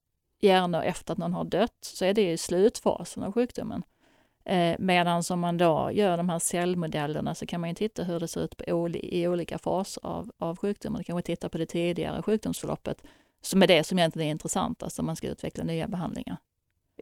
hjärnor 0.40 0.82
efter 0.82 1.12
att 1.12 1.18
någon 1.18 1.32
har 1.32 1.44
dött 1.44 1.78
så 1.80 2.04
är 2.04 2.14
det 2.14 2.30
i 2.30 2.38
slutfasen 2.38 3.22
av 3.22 3.32
sjukdomen. 3.32 3.82
Eh, 4.44 4.76
Medan 4.78 5.22
om 5.30 5.40
man 5.40 5.58
då 5.58 5.90
gör 5.92 6.16
de 6.16 6.28
här 6.28 6.38
cellmodellerna 6.38 7.35
så 7.35 7.46
kan 7.46 7.61
man 7.61 7.70
ju 7.70 7.74
titta 7.74 8.04
hur 8.04 8.20
det 8.20 8.28
ser 8.28 8.40
ut 8.40 8.56
på 8.56 8.88
i 8.94 9.28
olika 9.28 9.58
faser 9.58 10.06
av, 10.06 10.30
av 10.38 10.56
sjukdomen. 10.56 10.92
Man 10.92 11.04
kan 11.04 11.22
titta 11.22 11.48
på 11.48 11.58
det 11.58 11.66
tidigare 11.66 12.22
sjukdomsförloppet 12.22 13.02
som 13.40 13.62
är 13.62 13.66
det 13.66 13.85
som 13.85 13.98
egentligen 13.98 14.28
är 14.28 14.30
intressantast 14.30 14.98
om 14.98 15.06
man 15.06 15.16
ska 15.16 15.28
utveckla 15.28 15.64
nya 15.64 15.88
behandlingar. 15.88 16.37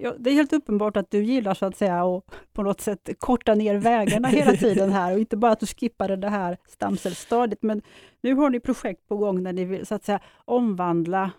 Ja, 0.03 0.15
det 0.19 0.31
är 0.31 0.35
helt 0.35 0.53
uppenbart 0.53 0.97
att 0.97 1.11
du 1.11 1.25
gillar 1.25 1.55
så 1.55 1.67
att 1.67 1.77
säga 1.77 2.05
att 2.05 2.25
på 2.53 2.63
något 2.63 2.81
sätt 2.81 3.09
korta 3.19 3.55
ner 3.55 3.75
vägarna 3.75 4.29
hela 4.29 4.53
tiden 4.57 4.93
här 4.93 5.13
och 5.13 5.19
inte 5.19 5.37
bara 5.37 5.53
att 5.53 5.61
du 5.61 5.67
skippade 5.67 6.17
det 6.17 6.29
här 6.29 6.57
stamcellstadiet. 6.69 7.63
Men 7.63 7.83
nu 8.21 8.35
har 8.35 8.51
ni 8.51 8.61
projekt 8.61 9.09
på 9.09 9.17
gång 9.17 9.43
när 9.43 9.53
ni 9.53 9.65
vill 9.65 9.87
så 9.87 9.95
att 9.95 10.05
säga 10.05 10.21
omvandla, 10.45 11.31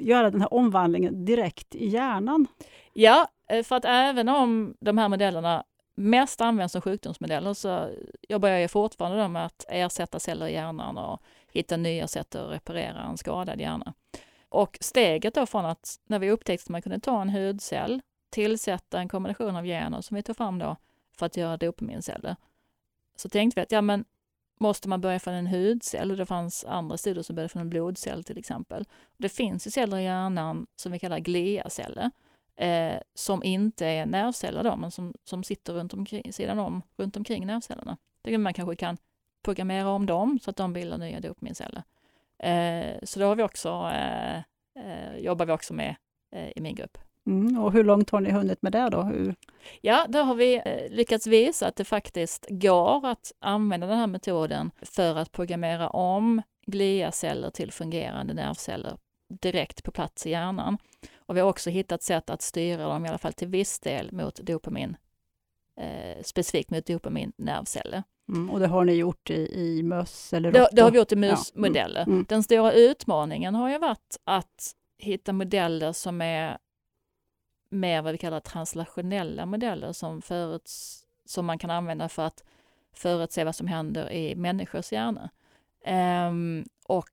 göra 0.00 0.30
den 0.30 0.40
här 0.40 0.54
omvandlingen 0.54 1.24
direkt 1.24 1.74
i 1.74 1.88
hjärnan. 1.88 2.46
Ja, 2.92 3.28
eh, 3.50 3.62
för 3.62 3.76
att 3.76 3.84
även 3.84 4.28
om 4.28 4.74
de 4.80 4.98
här 4.98 5.08
modellerna 5.08 5.64
mest 5.94 6.40
används 6.40 6.72
som 6.72 6.82
sjukdomsmodeller 6.82 7.54
så 7.54 7.88
jobbar 8.28 8.48
jag 8.48 8.70
fortfarande 8.70 9.28
med 9.28 9.46
att 9.46 9.64
ersätta 9.68 10.18
celler 10.18 10.46
i 10.46 10.52
hjärnan 10.52 10.98
och 10.98 11.22
hitta 11.52 11.76
nya 11.76 12.06
sätt 12.06 12.34
att 12.34 12.50
reparera 12.50 13.02
en 13.02 13.18
skadad 13.18 13.60
hjärna. 13.60 13.94
Och 14.48 14.78
steget 14.80 15.34
då 15.34 15.46
från 15.46 15.64
att 15.64 16.00
när 16.06 16.18
vi 16.18 16.30
upptäckte 16.30 16.64
att 16.64 16.68
man 16.68 16.82
kunde 16.82 17.00
ta 17.00 17.22
en 17.22 17.30
hudcell, 17.30 18.02
tillsätta 18.30 19.00
en 19.00 19.08
kombination 19.08 19.56
av 19.56 19.64
gener 19.64 20.00
som 20.00 20.14
vi 20.14 20.22
tog 20.22 20.36
fram 20.36 20.58
då 20.58 20.76
för 21.18 21.26
att 21.26 21.36
göra 21.36 21.56
dopaminceller. 21.56 22.36
Så 23.16 23.28
tänkte 23.28 23.60
vi 23.60 23.62
att 23.62 23.72
ja, 23.72 23.80
men 23.80 24.04
måste 24.60 24.88
man 24.88 25.00
börja 25.00 25.18
från 25.18 25.34
en 25.34 25.46
hudcell? 25.46 26.16
Det 26.16 26.26
fanns 26.26 26.64
andra 26.64 26.96
studier 26.96 27.22
som 27.22 27.36
började 27.36 27.48
från 27.48 27.62
en 27.62 27.70
blodcell 27.70 28.24
till 28.24 28.38
exempel. 28.38 28.84
Det 29.16 29.28
finns 29.28 29.66
ju 29.66 29.70
celler 29.70 29.98
i 29.98 30.04
hjärnan 30.04 30.66
som 30.76 30.92
vi 30.92 30.98
kallar 30.98 31.18
gliaceller, 31.18 32.10
eh, 32.56 32.96
som 33.14 33.42
inte 33.42 33.86
är 33.86 34.06
nervceller 34.06 34.64
då, 34.64 34.76
men 34.76 34.90
som, 34.90 35.14
som 35.24 35.44
sitter 35.44 35.72
runt 35.72 35.94
omkring, 35.94 36.32
sidan 36.32 36.58
om, 36.58 36.82
runt 36.96 37.16
omkring 37.16 37.46
nervcellerna. 37.46 37.96
Det 38.22 38.38
man 38.38 38.54
kanske 38.54 38.76
kan 38.76 38.96
programmera 39.42 39.88
om 39.88 40.06
dem 40.06 40.38
så 40.42 40.50
att 40.50 40.56
de 40.56 40.72
bildar 40.72 40.98
nya 40.98 41.20
dopaminceller. 41.20 41.82
Eh, 42.38 42.96
så 43.02 43.18
det 43.18 43.24
har 43.24 43.36
vi 43.36 43.42
också, 43.42 43.90
eh, 43.92 44.36
eh, 44.84 45.16
jobbar 45.18 45.46
vi 45.46 45.52
också 45.52 45.74
med 45.74 45.96
i 46.56 46.60
min 46.60 46.74
grupp. 46.74 46.98
Mm, 47.26 47.58
och 47.58 47.72
hur 47.72 47.84
långt 47.84 48.10
har 48.10 48.20
ni 48.20 48.30
hunnit 48.30 48.62
med 48.62 48.72
det 48.72 48.88
då? 48.88 49.02
Hur? 49.02 49.34
Ja, 49.80 50.06
då 50.08 50.18
har 50.18 50.34
vi 50.34 50.62
lyckats 50.90 51.26
visa 51.26 51.66
att 51.66 51.76
det 51.76 51.84
faktiskt 51.84 52.46
går 52.50 53.06
att 53.06 53.32
använda 53.38 53.86
den 53.86 53.98
här 53.98 54.06
metoden 54.06 54.70
för 54.82 55.16
att 55.16 55.32
programmera 55.32 55.90
om 55.90 56.42
gliaceller 56.66 57.50
till 57.50 57.72
fungerande 57.72 58.34
nervceller 58.34 58.96
direkt 59.28 59.82
på 59.82 59.90
plats 59.90 60.26
i 60.26 60.30
hjärnan. 60.30 60.78
Och 61.16 61.36
vi 61.36 61.40
har 61.40 61.48
också 61.48 61.70
hittat 61.70 62.02
sätt 62.02 62.30
att 62.30 62.42
styra 62.42 62.88
dem, 62.88 63.06
i 63.06 63.08
alla 63.08 63.18
fall 63.18 63.32
till 63.32 63.48
viss 63.48 63.80
del, 63.80 64.12
mot 64.12 64.36
dopamin, 64.36 64.96
eh, 65.80 66.22
specifikt 66.22 66.70
mot 66.70 66.86
dopaminnervceller. 66.86 68.02
Mm, 68.28 68.50
och 68.50 68.60
det 68.60 68.66
har 68.66 68.84
ni 68.84 68.92
gjort 68.92 69.30
i, 69.30 69.60
i 69.60 69.82
möss 69.82 70.32
eller 70.32 70.52
det, 70.52 70.68
det, 70.72 70.82
har 70.82 70.90
vi 70.90 70.98
gjort 70.98 71.12
i 71.12 71.16
musmodeller. 71.16 72.00
Ja. 72.00 72.04
Mm, 72.06 72.14
mm. 72.14 72.26
Den 72.28 72.42
stora 72.42 72.72
utmaningen 72.72 73.54
har 73.54 73.70
ju 73.70 73.78
varit 73.78 74.16
att 74.24 74.74
hitta 74.98 75.32
modeller 75.32 75.92
som 75.92 76.20
är 76.20 76.58
mer 77.70 78.02
vad 78.02 78.12
vi 78.12 78.18
kallar 78.18 78.40
translationella 78.40 79.46
modeller 79.46 79.92
som, 79.92 80.22
föruts, 80.22 81.04
som 81.24 81.46
man 81.46 81.58
kan 81.58 81.70
använda 81.70 82.08
för 82.08 82.22
att 82.22 82.44
förutse 82.92 83.44
vad 83.44 83.54
som 83.54 83.66
händer 83.66 84.12
i 84.12 84.34
människors 84.34 84.92
hjärna. 84.92 85.30
Um, 86.28 86.64
och 86.84 87.08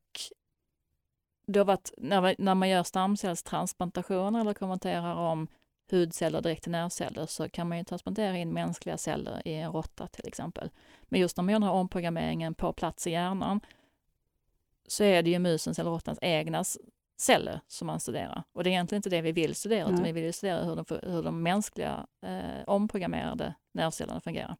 det 1.47 1.59
har 1.59 1.65
varit, 1.65 1.93
när, 1.97 2.35
när 2.37 2.55
man 2.55 2.69
gör 2.69 2.83
stamcellstransplantationer 2.83 4.41
eller 4.41 4.53
konverterar 4.53 5.15
om 5.15 5.47
hudceller 5.91 6.41
direkt 6.41 6.63
till 6.63 6.71
nervceller 6.71 7.25
så 7.25 7.49
kan 7.49 7.69
man 7.69 7.77
ju 7.77 7.83
transplantera 7.83 8.37
in 8.37 8.53
mänskliga 8.53 8.97
celler 8.97 9.41
i 9.45 9.53
en 9.53 9.71
råtta 9.71 10.07
till 10.07 10.27
exempel. 10.27 10.69
Men 11.03 11.19
just 11.19 11.37
när 11.37 11.43
man 11.43 11.51
gör 11.51 11.59
den 11.59 11.69
här 11.69 11.75
omprogrammeringen 11.75 12.53
på 12.53 12.73
plats 12.73 13.07
i 13.07 13.11
hjärnan 13.11 13.59
så 14.87 15.03
är 15.03 15.23
det 15.23 15.29
ju 15.29 15.39
musens 15.39 15.79
eller 15.79 15.91
råttans 15.91 16.19
egna 16.21 16.63
celler 17.17 17.59
som 17.67 17.87
man 17.87 17.99
studerar. 17.99 18.43
Och 18.53 18.63
det 18.63 18.69
är 18.69 18.71
egentligen 18.71 18.99
inte 18.99 19.09
det 19.09 19.21
vi 19.21 19.31
vill 19.31 19.55
studera, 19.55 19.89
utan 19.89 20.03
vi 20.03 20.11
vill 20.11 20.33
studera 20.33 20.63
hur 20.63 20.75
de, 20.75 20.85
hur 21.03 21.23
de 21.23 21.43
mänskliga 21.43 22.07
eh, 22.21 22.63
omprogrammerade 22.67 23.53
nervcellerna 23.71 24.21
fungerar. 24.21 24.57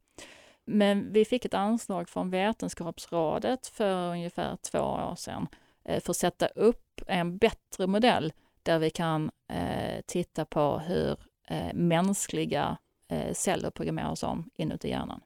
Men 0.64 1.12
vi 1.12 1.24
fick 1.24 1.44
ett 1.44 1.54
anslag 1.54 2.08
från 2.08 2.30
Vetenskapsrådet 2.30 3.66
för 3.66 4.10
ungefär 4.12 4.56
två 4.56 4.78
år 4.78 5.14
sedan 5.16 5.46
eh, 5.84 6.00
för 6.00 6.10
att 6.10 6.16
sätta 6.16 6.46
upp 6.46 7.00
en 7.06 7.38
bättre 7.38 7.86
modell 7.86 8.32
där 8.66 8.78
vi 8.78 8.90
kan 8.90 9.30
eh, 9.52 10.00
titta 10.06 10.44
på 10.44 10.78
hur 10.78 11.16
eh, 11.48 11.74
mänskliga 11.74 12.76
eh, 13.10 13.32
celler 13.32 13.70
programmeras 13.70 14.22
om 14.22 14.50
inuti 14.58 14.88
hjärnan. 14.88 15.20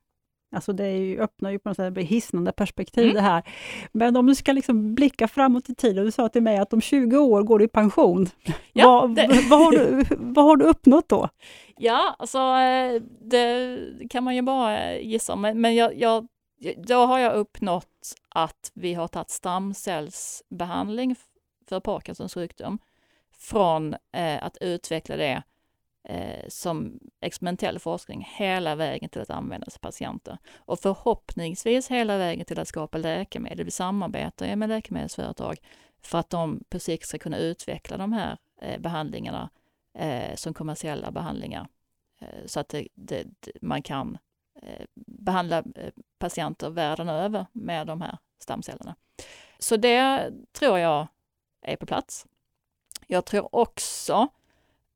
Alltså 0.53 0.73
det 0.73 0.85
är 0.85 0.97
ju, 0.97 1.21
öppnar 1.21 1.51
ju 1.51 1.59
på 1.59 1.69
något 1.69 1.77
sätt 1.77 1.97
ett 1.97 2.07
hisnande 2.07 2.53
perspektiv 2.53 3.05
mm. 3.05 3.15
det 3.15 3.21
här. 3.21 3.43
Men 3.93 4.17
om 4.17 4.27
du 4.27 4.35
ska 4.35 4.53
liksom 4.53 4.95
blicka 4.95 5.29
framåt 5.29 5.69
i 5.69 5.75
tiden, 5.75 6.05
du 6.05 6.11
sa 6.11 6.29
till 6.29 6.43
mig 6.43 6.59
att 6.59 6.73
om 6.73 6.81
20 6.81 7.19
år 7.19 7.43
går 7.43 7.59
du 7.59 7.65
i 7.65 7.69
pension. 7.69 8.27
Ja, 8.73 9.01
vad, 9.01 9.15
det... 9.15 9.47
vad, 9.51 9.59
har 9.59 9.71
du, 9.73 10.05
vad 10.19 10.45
har 10.45 10.57
du 10.57 10.65
uppnått 10.65 11.09
då? 11.09 11.29
Ja, 11.77 12.17
alltså 12.19 12.39
eh, 12.39 13.03
det 13.21 13.79
kan 14.11 14.25
man 14.25 14.37
ju 14.37 14.43
bara 14.43 14.97
gissa 14.99 15.33
om, 15.33 15.41
men 15.41 15.75
jag, 15.75 15.99
jag, 15.99 16.27
då 16.87 16.95
har 16.95 17.19
jag 17.19 17.35
uppnått 17.35 18.15
att 18.29 18.71
vi 18.75 18.95
har 18.95 19.09
tagit 19.09 19.31
stamcellsbehandling 19.31 21.17
för 21.69 21.81
Parkinsons 21.81 22.35
sjukdom 22.35 22.79
från 23.41 23.95
eh, 24.13 24.45
att 24.45 24.57
utveckla 24.61 25.17
det 25.17 25.43
eh, 26.05 26.49
som 26.49 27.01
experimentell 27.21 27.79
forskning 27.79 28.29
hela 28.37 28.75
vägen 28.75 29.09
till 29.09 29.21
att 29.21 29.31
användas 29.31 29.77
i 29.77 29.79
patienter. 29.79 30.39
Och 30.57 30.81
förhoppningsvis 30.81 31.91
hela 31.91 32.19
vägen 32.19 32.45
till 32.45 32.59
att 32.59 32.69
skapa 32.69 32.99
läkemedel. 32.99 33.65
Vi 33.65 33.71
samarbetar 33.71 34.57
med 34.57 34.69
läkemedelsföretag 34.69 35.59
för 36.03 36.19
att 36.19 36.31
de 36.31 36.65
på 36.69 36.79
sikt 36.79 37.07
ska 37.07 37.19
kunna 37.19 37.39
utveckla 37.39 37.97
de 37.97 38.13
här 38.13 38.39
eh, 38.63 38.81
behandlingarna 38.81 39.51
eh, 39.95 40.35
som 40.35 40.55
kommersiella 40.55 41.11
behandlingar. 41.11 41.69
Eh, 42.21 42.47
så 42.47 42.61
att 42.61 42.69
det, 42.69 42.89
det, 42.95 43.27
man 43.61 43.83
kan 43.83 44.19
eh, 44.63 44.87
behandla 45.07 45.59
eh, 45.59 45.93
patienter 46.19 46.71
världen 46.71 47.09
över 47.09 47.47
med 47.53 47.87
de 47.87 48.01
här 48.01 48.19
stamcellerna. 48.39 48.97
Så 49.59 49.77
det 49.77 50.31
tror 50.53 50.79
jag 50.79 51.07
är 51.63 51.77
på 51.77 51.87
plats. 51.87 52.27
Jag 53.13 53.25
tror 53.25 53.55
också 53.55 54.29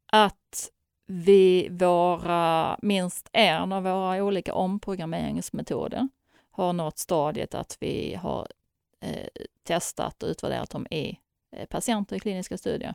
att 0.06 0.70
vi 1.06 1.68
våra, 1.70 2.78
minst 2.82 3.28
en 3.32 3.72
av 3.72 3.82
våra 3.82 4.24
olika 4.24 4.54
omprogrammeringsmetoder 4.54 6.08
har 6.50 6.72
nått 6.72 6.98
stadiet 6.98 7.54
att 7.54 7.76
vi 7.80 8.14
har 8.14 8.48
eh, 9.00 9.28
testat 9.62 10.22
och 10.22 10.28
utvärderat 10.28 10.70
dem 10.70 10.86
i 10.90 11.18
eh, 11.56 11.66
patienter 11.66 12.16
i 12.16 12.20
kliniska 12.20 12.58
studier. 12.58 12.94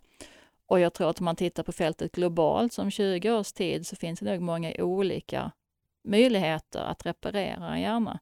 Och 0.65 0.79
jag 0.79 0.93
tror 0.93 1.09
att 1.09 1.19
om 1.19 1.25
man 1.25 1.35
tittar 1.35 1.63
på 1.63 1.71
fältet 1.71 2.11
globalt 2.11 2.73
som 2.73 2.91
20 2.91 3.31
års 3.31 3.53
tid 3.53 3.87
så 3.87 3.95
finns 3.95 4.19
det 4.19 4.31
nog 4.31 4.41
många 4.41 4.73
olika 4.79 5.51
möjligheter 6.03 6.79
att 6.79 7.05
reparera 7.05 7.75
en 7.75 7.81
hjärna 7.81 8.19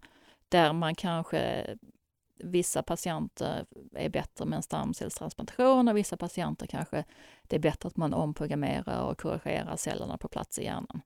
där 0.49 0.73
man 0.73 0.95
kanske 0.95 1.65
vissa 2.39 2.83
patienter 2.83 3.65
är 3.93 4.09
bättre 4.09 4.45
med 4.45 4.57
en 4.57 4.63
stamcellstransplantation 4.63 5.87
och 5.87 5.97
vissa 5.97 6.17
patienter 6.17 6.67
kanske 6.67 7.03
det 7.47 7.55
är 7.55 7.59
bättre 7.59 7.87
att 7.87 7.97
man 7.97 8.13
omprogrammerar 8.13 9.01
och 9.01 9.17
korrigerar 9.17 9.75
cellerna 9.75 10.17
på 10.17 10.27
plats 10.27 10.59
i 10.59 10.63
hjärnan. 10.63 11.01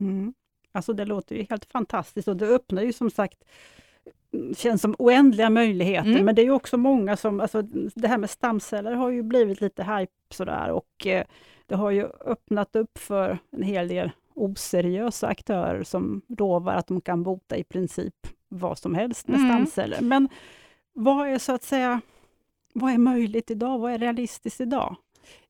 Mm. 0.00 0.34
Alltså 0.72 0.92
det 0.92 1.04
låter 1.04 1.36
ju 1.36 1.46
helt 1.50 1.64
fantastiskt 1.64 2.28
och 2.28 2.36
det 2.36 2.46
öppnar 2.46 2.82
ju 2.82 2.92
som 2.92 3.10
sagt 3.10 3.44
känns 4.56 4.82
som 4.82 4.94
oändliga 4.98 5.50
möjligheter, 5.50 6.10
mm. 6.10 6.24
men 6.24 6.34
det 6.34 6.42
är 6.42 6.50
också 6.50 6.76
många 6.76 7.16
som, 7.16 7.40
alltså 7.40 7.62
det 7.94 8.08
här 8.08 8.18
med 8.18 8.30
stamceller 8.30 8.92
har 8.92 9.10
ju 9.10 9.22
blivit 9.22 9.60
lite 9.60 9.84
hype 9.84 10.12
sådär 10.30 10.70
och 10.70 11.06
eh, 11.06 11.24
det 11.66 11.74
har 11.74 11.90
ju 11.90 12.04
öppnat 12.20 12.76
upp 12.76 12.98
för 12.98 13.38
en 13.50 13.62
hel 13.62 13.88
del 13.88 14.10
oseriösa 14.34 15.26
aktörer 15.26 15.82
som 15.82 16.22
lovar 16.38 16.74
att 16.74 16.86
de 16.86 17.00
kan 17.00 17.22
bota 17.22 17.56
i 17.56 17.64
princip 17.64 18.26
vad 18.50 18.78
som 18.78 18.94
helst 18.94 19.28
med 19.28 19.40
mm. 19.40 19.50
stamceller. 19.50 20.00
Men 20.00 20.28
vad 20.92 21.28
är 21.28 21.38
så 21.38 21.52
att 21.52 21.62
säga, 21.62 22.00
vad 22.72 22.92
är 22.92 22.98
möjligt 22.98 23.50
idag? 23.50 23.78
Vad 23.78 23.92
är 23.92 23.98
realistiskt 23.98 24.60
idag? 24.60 24.96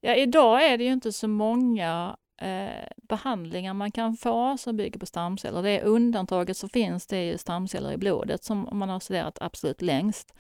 Ja, 0.01 0.15
idag 0.15 0.65
är 0.65 0.79
det 0.79 0.85
ju 0.85 0.93
inte 0.93 1.13
så 1.13 1.29
många 1.29 2.17
eh, 2.41 2.87
behandlingar 2.97 3.75
man 3.75 3.91
kan 3.91 4.17
få 4.17 4.57
som 4.59 4.77
bygger 4.77 5.01
på 5.01 5.07
stamceller. 5.07 5.63
Det 5.63 5.71
är 5.71 5.85
undantaget 5.85 6.57
så 6.57 6.69
finns 6.69 7.07
det 7.07 7.25
ju 7.25 7.39
stamceller 7.39 7.93
i 7.93 7.97
blodet 7.97 8.45
som 8.45 8.69
man 8.73 8.89
har 8.89 9.01
studerat 9.01 9.39
absolut 9.41 9.83
längst. 9.83 10.35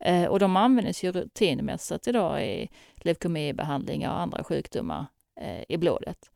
Eh, 0.00 0.24
och 0.24 0.38
de 0.38 0.56
används 0.56 1.04
ju 1.04 1.12
rutinmässigt 1.12 2.08
idag 2.08 2.46
i 2.46 2.68
leukemibehandlingar 2.96 4.10
och 4.10 4.20
andra 4.20 4.44
sjukdomar 4.44 5.06
eh, 5.40 5.62
i 5.68 5.76
blodet. 5.76 6.30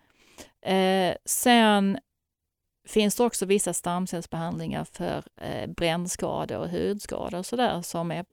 Eh, 0.62 1.14
sen 1.24 1.98
finns 2.86 3.16
det 3.16 3.24
också 3.24 3.46
vissa 3.46 3.72
stamcellsbehandlingar 3.72 4.84
för 4.84 5.24
eh, 5.36 5.66
brännskador 5.66 6.58
och 6.58 6.68
hudskador 6.68 7.38
och 7.38 7.46
sådär 7.46 7.82
som 7.82 8.10
är 8.10 8.24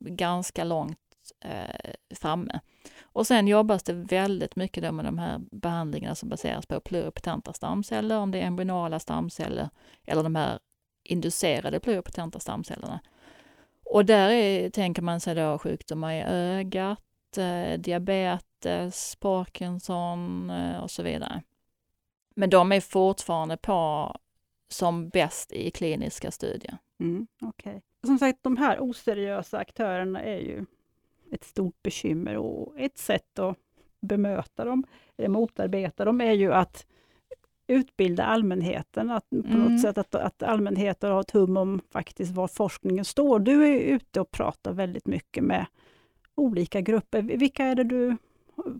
ganska 0.00 0.64
långt 0.64 0.98
eh, 1.44 1.92
framme. 2.14 2.60
Och 3.02 3.26
sen 3.26 3.48
jobbas 3.48 3.82
det 3.82 3.92
väldigt 3.92 4.56
mycket 4.56 4.94
med 4.94 5.04
de 5.04 5.18
här 5.18 5.40
behandlingarna 5.50 6.14
som 6.14 6.28
baseras 6.28 6.66
på 6.66 6.80
pluripotenta 6.80 7.52
stamceller, 7.52 8.18
om 8.18 8.30
det 8.30 8.38
är 8.38 8.46
embryonala 8.46 8.98
stamceller 8.98 9.68
eller 10.04 10.22
de 10.22 10.34
här 10.34 10.58
inducerade 11.04 11.80
pluripotenta 11.80 12.40
stamcellerna. 12.40 13.00
Och 13.84 14.04
där 14.04 14.28
är, 14.28 14.70
tänker 14.70 15.02
man 15.02 15.20
sig 15.20 15.34
då 15.34 15.58
sjukdomar 15.58 16.12
i 16.12 16.22
ögat, 16.22 17.38
eh, 17.38 17.78
diabetes, 17.78 19.16
Parkinson 19.16 20.50
eh, 20.50 20.78
och 20.82 20.90
så 20.90 21.02
vidare. 21.02 21.42
Men 22.34 22.50
de 22.50 22.72
är 22.72 22.80
fortfarande 22.80 23.56
på 23.56 24.12
som 24.68 25.08
bäst 25.08 25.52
i 25.52 25.70
kliniska 25.70 26.30
studier. 26.30 26.78
Mm, 27.00 27.26
okay. 27.40 27.80
Som 28.06 28.18
sagt, 28.18 28.38
de 28.42 28.56
här 28.56 28.80
oseriösa 28.80 29.58
aktörerna 29.58 30.22
är 30.22 30.38
ju 30.38 30.64
ett 31.30 31.44
stort 31.44 31.82
bekymmer 31.82 32.36
och 32.36 32.80
ett 32.80 32.98
sätt 32.98 33.38
att 33.38 33.56
bemöta 34.00 34.64
dem, 34.64 34.84
eller 35.16 35.28
motarbeta 35.28 36.04
dem, 36.04 36.20
är 36.20 36.32
ju 36.32 36.52
att 36.52 36.86
utbilda 37.66 38.24
allmänheten, 38.24 39.10
att 39.10 39.30
på 39.30 39.36
mm. 39.36 39.58
något 39.58 39.80
sätt 39.80 39.98
att, 39.98 40.14
att 40.14 40.42
allmänheten 40.42 41.10
har 41.10 41.20
ett 41.20 41.30
hum 41.30 41.56
om 41.56 41.80
faktiskt 41.90 42.32
var 42.32 42.48
forskningen 42.48 43.04
står. 43.04 43.38
Du 43.38 43.66
är 43.66 43.80
ute 43.80 44.20
och 44.20 44.30
pratar 44.30 44.72
väldigt 44.72 45.06
mycket 45.06 45.44
med 45.44 45.66
olika 46.34 46.80
grupper. 46.80 47.22
Vilka 47.22 47.64
är 47.64 47.74
det 47.74 47.84
du, 47.84 48.16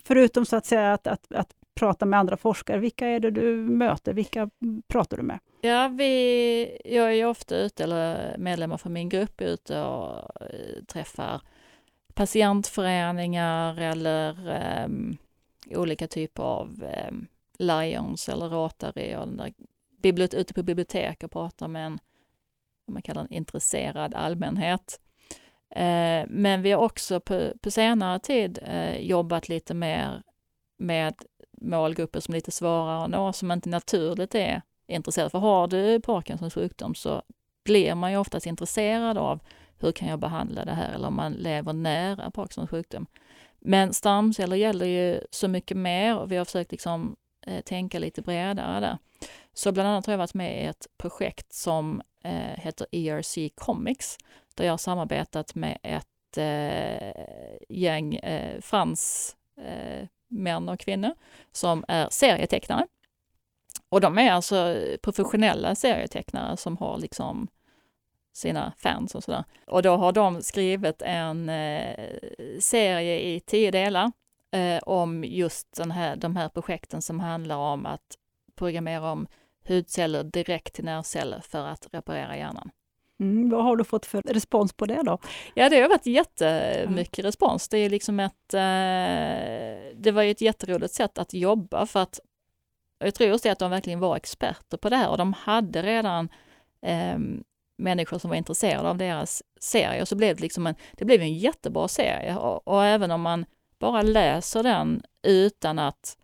förutom 0.04 0.46
så 0.46 0.56
att 0.56 0.66
säga 0.66 0.92
att, 0.92 1.06
att, 1.06 1.32
att 1.32 1.54
prata 1.74 2.06
med 2.06 2.20
andra 2.20 2.36
forskare, 2.36 2.78
vilka 2.78 3.06
är 3.06 3.20
det 3.20 3.30
du 3.30 3.56
möter? 3.56 4.12
Vilka 4.12 4.50
pratar 4.88 5.16
du 5.16 5.22
med? 5.22 5.38
Ja, 5.60 5.88
vi, 5.88 6.80
jag 6.84 7.06
är 7.06 7.14
ju 7.14 7.24
ofta 7.24 7.56
ute, 7.56 7.84
eller 7.84 8.38
medlemmar 8.38 8.76
från 8.76 8.92
min 8.92 9.08
grupp 9.08 9.40
är 9.40 9.46
ute 9.46 9.80
och 9.80 10.42
eh, 10.42 10.84
träffar 10.88 11.40
patientföreningar 12.14 13.80
eller 13.80 14.50
um, 14.84 15.16
olika 15.70 16.06
typer 16.08 16.42
av 16.42 16.84
um, 17.10 17.26
Lions 17.58 18.28
eller 18.28 18.48
Rotary 18.48 19.16
och 19.16 19.28
där 19.28 19.52
bibliot 20.02 20.34
ute 20.34 20.54
på 20.54 20.62
bibliotek 20.62 21.22
och 21.22 21.30
pratar 21.30 21.68
med 21.68 21.86
en, 21.86 21.98
vad 22.86 22.92
man 22.92 23.02
kallar 23.02 23.22
en 23.22 23.32
intresserad 23.32 24.14
allmänhet. 24.14 25.00
Eh, 25.70 26.24
men 26.28 26.62
vi 26.62 26.72
har 26.72 26.82
också 26.82 27.20
på, 27.20 27.52
på 27.60 27.70
senare 27.70 28.18
tid 28.18 28.58
eh, 28.62 28.96
jobbat 29.00 29.48
lite 29.48 29.74
mer 29.74 30.22
med 30.78 31.14
målgrupper 31.62 32.20
som 32.20 32.34
är 32.34 32.36
lite 32.36 32.50
svårare 32.50 33.04
att 33.04 33.10
nå, 33.10 33.32
som 33.32 33.50
inte 33.50 33.68
naturligt 33.68 34.34
är 34.34 34.62
intresserade. 34.86 35.30
För 35.30 35.38
har 35.38 35.68
du 35.68 36.00
Parkinsons 36.00 36.54
sjukdom 36.54 36.94
så 36.94 37.22
blir 37.64 37.94
man 37.94 38.10
ju 38.12 38.16
oftast 38.16 38.46
intresserad 38.46 39.18
av 39.18 39.40
hur 39.78 39.92
kan 39.92 40.08
jag 40.08 40.18
behandla 40.18 40.64
det 40.64 40.72
här? 40.72 40.94
Eller 40.94 41.08
om 41.08 41.16
man 41.16 41.32
lever 41.32 41.72
nära 41.72 42.30
Parkinsons 42.30 42.70
sjukdom. 42.70 43.06
Men 43.60 43.92
stamceller 43.92 44.56
gäller 44.56 44.86
ju 44.86 45.20
så 45.30 45.48
mycket 45.48 45.76
mer 45.76 46.18
och 46.18 46.32
vi 46.32 46.36
har 46.36 46.44
försökt 46.44 46.72
liksom, 46.72 47.16
eh, 47.46 47.60
tänka 47.60 47.98
lite 47.98 48.22
bredare 48.22 48.80
där. 48.80 48.98
Så 49.52 49.72
bland 49.72 49.88
annat 49.88 50.06
har 50.06 50.12
jag 50.12 50.18
varit 50.18 50.34
med 50.34 50.62
i 50.62 50.66
ett 50.66 50.86
projekt 50.98 51.52
som 51.52 52.02
eh, 52.24 52.56
heter 52.56 52.86
ERC 52.92 53.38
Comics, 53.54 54.18
där 54.54 54.64
jag 54.64 54.72
har 54.72 54.78
samarbetat 54.78 55.54
med 55.54 55.78
ett 55.82 56.36
eh, 56.36 57.56
gäng 57.68 58.14
eh, 58.14 58.60
frans 58.60 59.36
eh, 59.60 60.08
män 60.32 60.68
och 60.68 60.80
kvinnor 60.80 61.14
som 61.52 61.84
är 61.88 62.08
serietecknare. 62.10 62.86
Och 63.88 64.00
de 64.00 64.18
är 64.18 64.32
alltså 64.32 64.76
professionella 65.02 65.74
serietecknare 65.74 66.56
som 66.56 66.76
har 66.76 66.98
liksom 66.98 67.48
sina 68.32 68.72
fans 68.78 69.14
och 69.14 69.24
sådär. 69.24 69.44
Och 69.66 69.82
då 69.82 69.96
har 69.96 70.12
de 70.12 70.42
skrivit 70.42 71.02
en 71.02 71.48
eh, 71.48 72.08
serie 72.60 73.20
i 73.20 73.40
tio 73.40 73.70
delar 73.70 74.12
eh, 74.52 74.78
om 74.82 75.24
just 75.24 75.76
den 75.76 75.90
här, 75.90 76.16
de 76.16 76.36
här 76.36 76.48
projekten 76.48 77.02
som 77.02 77.20
handlar 77.20 77.56
om 77.56 77.86
att 77.86 78.16
programmera 78.54 79.12
om 79.12 79.26
hudceller 79.68 80.24
direkt 80.24 80.74
till 80.74 80.84
nervceller 80.84 81.40
för 81.40 81.66
att 81.66 81.88
reparera 81.92 82.36
hjärnan. 82.36 82.70
Mm, 83.22 83.50
vad 83.50 83.64
har 83.64 83.76
du 83.76 83.84
fått 83.84 84.06
för 84.06 84.22
respons 84.22 84.72
på 84.72 84.86
det 84.86 85.02
då? 85.02 85.18
Ja, 85.54 85.68
det 85.68 85.80
har 85.80 85.88
varit 85.88 86.06
jättemycket 86.06 87.18
mm. 87.18 87.26
respons. 87.26 87.68
Det 87.68 87.78
är 87.78 87.90
liksom 87.90 88.20
ett, 88.20 88.54
eh, 88.54 89.96
det 89.96 90.10
var 90.12 90.22
ju 90.22 90.30
ett 90.30 90.40
jätteroligt 90.40 90.94
sätt 90.94 91.18
att 91.18 91.34
jobba 91.34 91.86
för 91.86 92.00
att 92.00 92.20
jag 92.98 93.14
tror 93.14 93.28
just 93.28 93.44
det 93.44 93.50
att 93.50 93.58
de 93.58 93.70
verkligen 93.70 94.00
var 94.00 94.16
experter 94.16 94.76
på 94.76 94.88
det 94.88 94.96
här 94.96 95.08
och 95.08 95.18
de 95.18 95.32
hade 95.32 95.82
redan 95.82 96.28
eh, 96.82 97.18
människor 97.78 98.18
som 98.18 98.30
var 98.30 98.36
intresserade 98.36 98.88
av 98.88 98.98
deras 98.98 99.42
serie 99.60 100.02
och 100.02 100.08
så 100.08 100.16
blev 100.16 100.36
det 100.36 100.42
liksom 100.42 100.66
en, 100.66 100.74
det 100.92 101.04
blev 101.04 101.20
en 101.20 101.34
jättebra 101.34 101.88
serie 101.88 102.36
och, 102.36 102.68
och 102.68 102.84
även 102.84 103.10
om 103.10 103.20
man 103.20 103.44
bara 103.78 104.02
läser 104.02 104.62
den 104.62 105.02
utan 105.22 105.78
att 105.78 106.16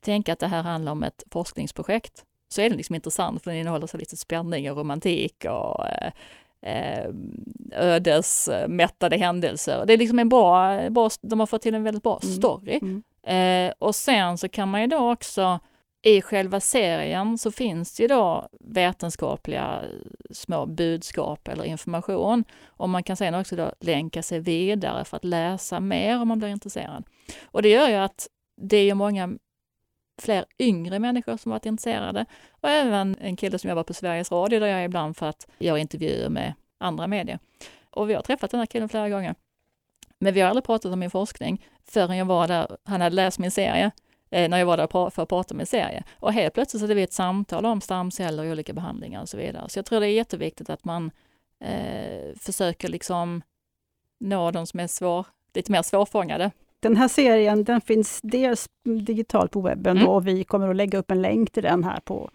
tänka 0.00 0.32
att 0.32 0.38
det 0.38 0.46
här 0.46 0.62
handlar 0.62 0.92
om 0.92 1.02
ett 1.02 1.22
forskningsprojekt 1.30 2.24
så 2.52 2.60
är 2.60 2.68
den 2.68 2.76
liksom 2.76 2.94
intressant 2.94 3.42
för 3.42 3.50
den 3.50 3.60
innehåller 3.60 3.86
så 3.86 3.96
lite 3.96 4.16
spänning 4.16 4.70
och 4.70 4.76
romantik 4.76 5.44
och 5.44 5.86
eh, 5.86 6.12
eh 6.62 7.10
ödesmättade 7.72 9.16
händelser. 9.16 9.84
Det 9.86 9.92
är 9.92 9.98
liksom 9.98 10.18
en 10.18 10.28
bra, 10.28 10.90
bra, 10.90 11.10
de 11.20 11.40
har 11.40 11.46
fått 11.46 11.62
till 11.62 11.74
en 11.74 11.84
väldigt 11.84 12.02
bra 12.02 12.20
mm. 12.22 12.34
story. 12.34 12.78
Mm. 12.82 13.02
Mm. 13.22 13.68
Eh, 13.68 13.74
och 13.78 13.94
sen 13.94 14.38
så 14.38 14.48
kan 14.48 14.68
man 14.68 14.80
ju 14.80 14.86
då 14.86 15.12
också 15.12 15.60
i 16.02 16.22
själva 16.22 16.60
serien 16.60 17.38
så 17.38 17.52
finns 17.52 17.96
det 17.96 18.02
ju 18.02 18.08
då 18.08 18.48
vetenskapliga 18.60 19.82
små 20.30 20.66
budskap 20.66 21.48
eller 21.48 21.64
information. 21.64 22.44
Och 22.66 22.88
man 22.88 23.02
kan 23.02 23.16
sedan 23.16 23.34
också 23.34 23.56
då 23.56 23.72
länka 23.80 24.22
sig 24.22 24.40
vidare 24.40 25.04
för 25.04 25.16
att 25.16 25.24
läsa 25.24 25.80
mer 25.80 26.20
om 26.20 26.28
man 26.28 26.38
blir 26.38 26.48
intresserad. 26.48 27.04
Och 27.44 27.62
det 27.62 27.68
gör 27.68 27.88
ju 27.88 27.94
att 27.94 28.26
det 28.56 28.76
är 28.76 28.84
ju 28.84 28.94
många 28.94 29.30
fler 30.22 30.44
yngre 30.58 30.98
människor 30.98 31.36
som 31.36 31.50
varit 31.50 31.66
intresserade 31.66 32.26
och 32.50 32.68
även 32.68 33.16
en 33.20 33.36
kille 33.36 33.58
som 33.58 33.70
jobbar 33.70 33.82
på 33.82 33.94
Sveriges 33.94 34.32
Radio 34.32 34.60
där 34.60 34.66
jag 34.66 34.80
är 34.80 34.84
ibland 34.84 35.16
för 35.16 35.26
att 35.26 35.46
göra 35.58 35.78
intervjuer 35.78 36.28
med 36.28 36.54
andra 36.78 37.06
medier. 37.06 37.38
Och 37.90 38.10
vi 38.10 38.14
har 38.14 38.22
träffat 38.22 38.50
den 38.50 38.60
här 38.60 38.66
killen 38.66 38.88
flera 38.88 39.08
gånger. 39.08 39.34
Men 40.18 40.34
vi 40.34 40.40
har 40.40 40.48
aldrig 40.48 40.64
pratat 40.64 40.92
om 40.92 40.98
min 40.98 41.10
forskning 41.10 41.66
förrän 41.84 42.16
jag 42.16 42.24
var 42.24 42.48
där, 42.48 42.76
han 42.84 43.00
hade 43.00 43.16
läst 43.16 43.38
min 43.38 43.50
serie, 43.50 43.90
eh, 44.30 44.48
när 44.48 44.58
jag 44.58 44.66
var 44.66 44.76
där 44.76 45.10
för 45.10 45.22
att 45.22 45.28
prata 45.28 45.54
om 45.54 45.56
min 45.56 45.66
serie. 45.66 46.04
Och 46.16 46.32
helt 46.32 46.54
plötsligt 46.54 46.80
så 46.80 46.84
hade 46.84 46.94
vi 46.94 47.02
ett 47.02 47.12
samtal 47.12 47.66
om 47.66 47.80
stamceller 47.80 48.44
och 48.44 48.50
olika 48.50 48.72
behandlingar 48.72 49.22
och 49.22 49.28
så 49.28 49.36
vidare. 49.36 49.68
Så 49.68 49.78
jag 49.78 49.86
tror 49.86 50.00
det 50.00 50.06
är 50.06 50.12
jätteviktigt 50.12 50.70
att 50.70 50.84
man 50.84 51.10
eh, 51.60 52.36
försöker 52.36 52.88
liksom 52.88 53.42
nå 54.20 54.50
de 54.50 54.66
som 54.66 54.80
är 54.80 54.86
svår, 54.86 55.26
lite 55.54 55.72
mer 55.72 55.82
svårfångade. 55.82 56.50
Den 56.80 56.96
här 56.96 57.08
serien 57.08 57.64
den 57.64 57.80
finns 57.80 58.20
dels 58.22 58.68
digitalt 58.84 59.52
på 59.52 59.60
webben 59.60 59.96
mm. 59.96 60.08
och 60.08 60.26
vi 60.26 60.44
kommer 60.44 60.68
att 60.68 60.76
lägga 60.76 60.98
upp 60.98 61.10
en 61.10 61.22
länk 61.22 61.50
till 61.50 61.62
den 61.62 61.84
här 61.84 62.00
på 62.00 62.30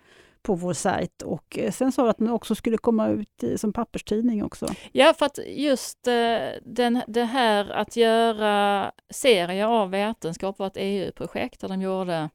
på 0.45 0.55
vår 0.55 0.73
sajt 0.73 1.21
och 1.21 1.57
eh, 1.59 1.71
sen 1.71 1.91
sa 1.91 2.03
du 2.03 2.09
att 2.09 2.17
den 2.17 2.29
också 2.29 2.55
skulle 2.55 2.77
komma 2.77 3.07
ut 3.07 3.43
i, 3.43 3.57
som 3.57 3.73
papperstidning 3.73 4.43
också. 4.43 4.67
Ja, 4.91 5.13
för 5.13 5.25
att 5.25 5.39
just 5.47 6.07
eh, 6.07 6.47
den, 6.63 7.01
det 7.07 7.23
här 7.23 7.69
att 7.69 7.95
göra 7.95 8.91
serier 9.09 9.65
av 9.65 9.89
vetenskap 9.89 10.59
var 10.59 10.67
ett 10.67 10.77
EU-projekt 10.77 11.61
där 11.61 11.67
de 11.67 11.81
gjorde, 11.81 12.29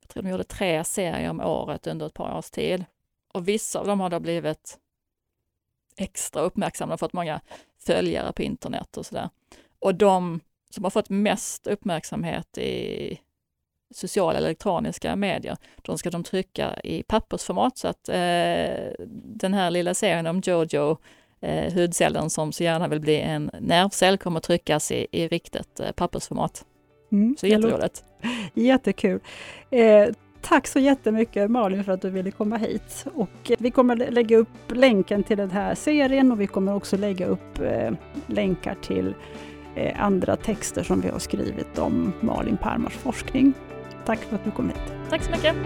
jag 0.00 0.08
tror 0.08 0.22
de 0.22 0.28
gjorde 0.28 0.44
tre 0.44 0.84
serier 0.84 1.30
om 1.30 1.40
året 1.40 1.86
under 1.86 2.06
ett 2.06 2.14
par 2.14 2.38
års 2.38 2.50
tid. 2.50 2.84
Och 3.34 3.48
vissa 3.48 3.80
av 3.80 3.86
dem 3.86 4.00
har 4.00 4.10
då 4.10 4.20
blivit 4.20 4.78
extra 5.96 6.42
uppmärksammade, 6.42 6.98
fått 6.98 7.12
många 7.12 7.40
följare 7.78 8.32
på 8.32 8.42
internet 8.42 8.96
och 8.96 9.06
sådär. 9.06 9.30
Och 9.78 9.94
de 9.94 10.40
som 10.70 10.84
har 10.84 10.90
fått 10.90 11.10
mest 11.10 11.66
uppmärksamhet 11.66 12.58
i 12.58 13.18
sociala 13.94 14.38
elektroniska 14.38 15.16
medier. 15.16 15.56
De 15.82 15.98
ska 15.98 16.10
de 16.10 16.24
trycka 16.24 16.80
i 16.84 17.02
pappersformat 17.02 17.78
så 17.78 17.88
att 17.88 18.08
eh, 18.08 19.06
den 19.24 19.54
här 19.54 19.70
lilla 19.70 19.94
serien 19.94 20.26
om 20.26 20.40
Jojo, 20.44 20.96
eh, 21.40 21.74
hudcellen 21.74 22.30
som 22.30 22.52
så 22.52 22.64
gärna 22.64 22.88
vill 22.88 23.00
bli 23.00 23.20
en 23.20 23.50
nervcell, 23.60 24.18
kommer 24.18 24.40
tryckas 24.40 24.92
i, 24.92 25.06
i 25.12 25.28
riktigt 25.28 25.80
eh, 25.80 25.92
pappersformat. 25.92 26.64
Mm, 27.12 27.36
så 27.38 27.46
jätteroligt. 27.46 28.04
Jättekul. 28.54 29.20
Eh, 29.70 30.08
tack 30.40 30.66
så 30.66 30.78
jättemycket 30.78 31.50
Malin 31.50 31.84
för 31.84 31.92
att 31.92 32.02
du 32.02 32.10
ville 32.10 32.30
komma 32.30 32.56
hit. 32.56 33.04
Och 33.14 33.52
vi 33.58 33.70
kommer 33.70 33.96
lägga 33.96 34.36
upp 34.36 34.72
länken 34.72 35.22
till 35.22 35.36
den 35.36 35.50
här 35.50 35.74
serien 35.74 36.32
och 36.32 36.40
vi 36.40 36.46
kommer 36.46 36.74
också 36.74 36.96
lägga 36.96 37.26
upp 37.26 37.58
eh, 37.58 37.92
länkar 38.26 38.76
till 38.82 39.08
eh, 39.08 39.14
andra 39.96 40.36
texter 40.36 40.82
som 40.82 41.00
vi 41.00 41.08
har 41.08 41.18
skrivit 41.18 41.78
om 41.78 42.12
Malin 42.20 42.56
Parmars 42.56 42.96
forskning. 42.96 43.52
Tack 44.06 44.18
för 44.18 44.36
att 44.36 44.44
du 44.44 44.50
kom 44.50 44.68
hit. 44.68 44.92
Tack 45.10 45.22
så 45.22 45.30
mycket. 45.30 45.56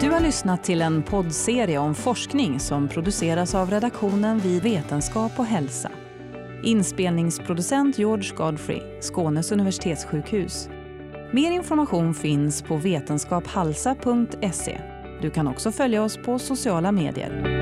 Du 0.00 0.10
har 0.10 0.20
lyssnat 0.20 0.64
till 0.64 0.82
en 0.82 1.02
poddserie 1.02 1.78
om 1.78 1.94
forskning 1.94 2.60
som 2.60 2.88
produceras 2.88 3.54
av 3.54 3.70
redaktionen 3.70 4.38
vid 4.38 4.62
Vetenskap 4.62 5.32
och 5.36 5.46
hälsa. 5.46 5.90
Inspelningsproducent 6.64 7.98
George 7.98 8.34
Godfrey, 8.36 8.80
Skånes 9.00 9.52
universitetssjukhus. 9.52 10.68
Mer 11.32 11.52
information 11.52 12.14
finns 12.14 12.62
på 12.62 12.76
vetenskaphalsa.se. 12.76 14.80
Du 15.22 15.30
kan 15.30 15.48
också 15.48 15.72
följa 15.72 16.02
oss 16.02 16.16
på 16.16 16.38
sociala 16.38 16.92
medier. 16.92 17.61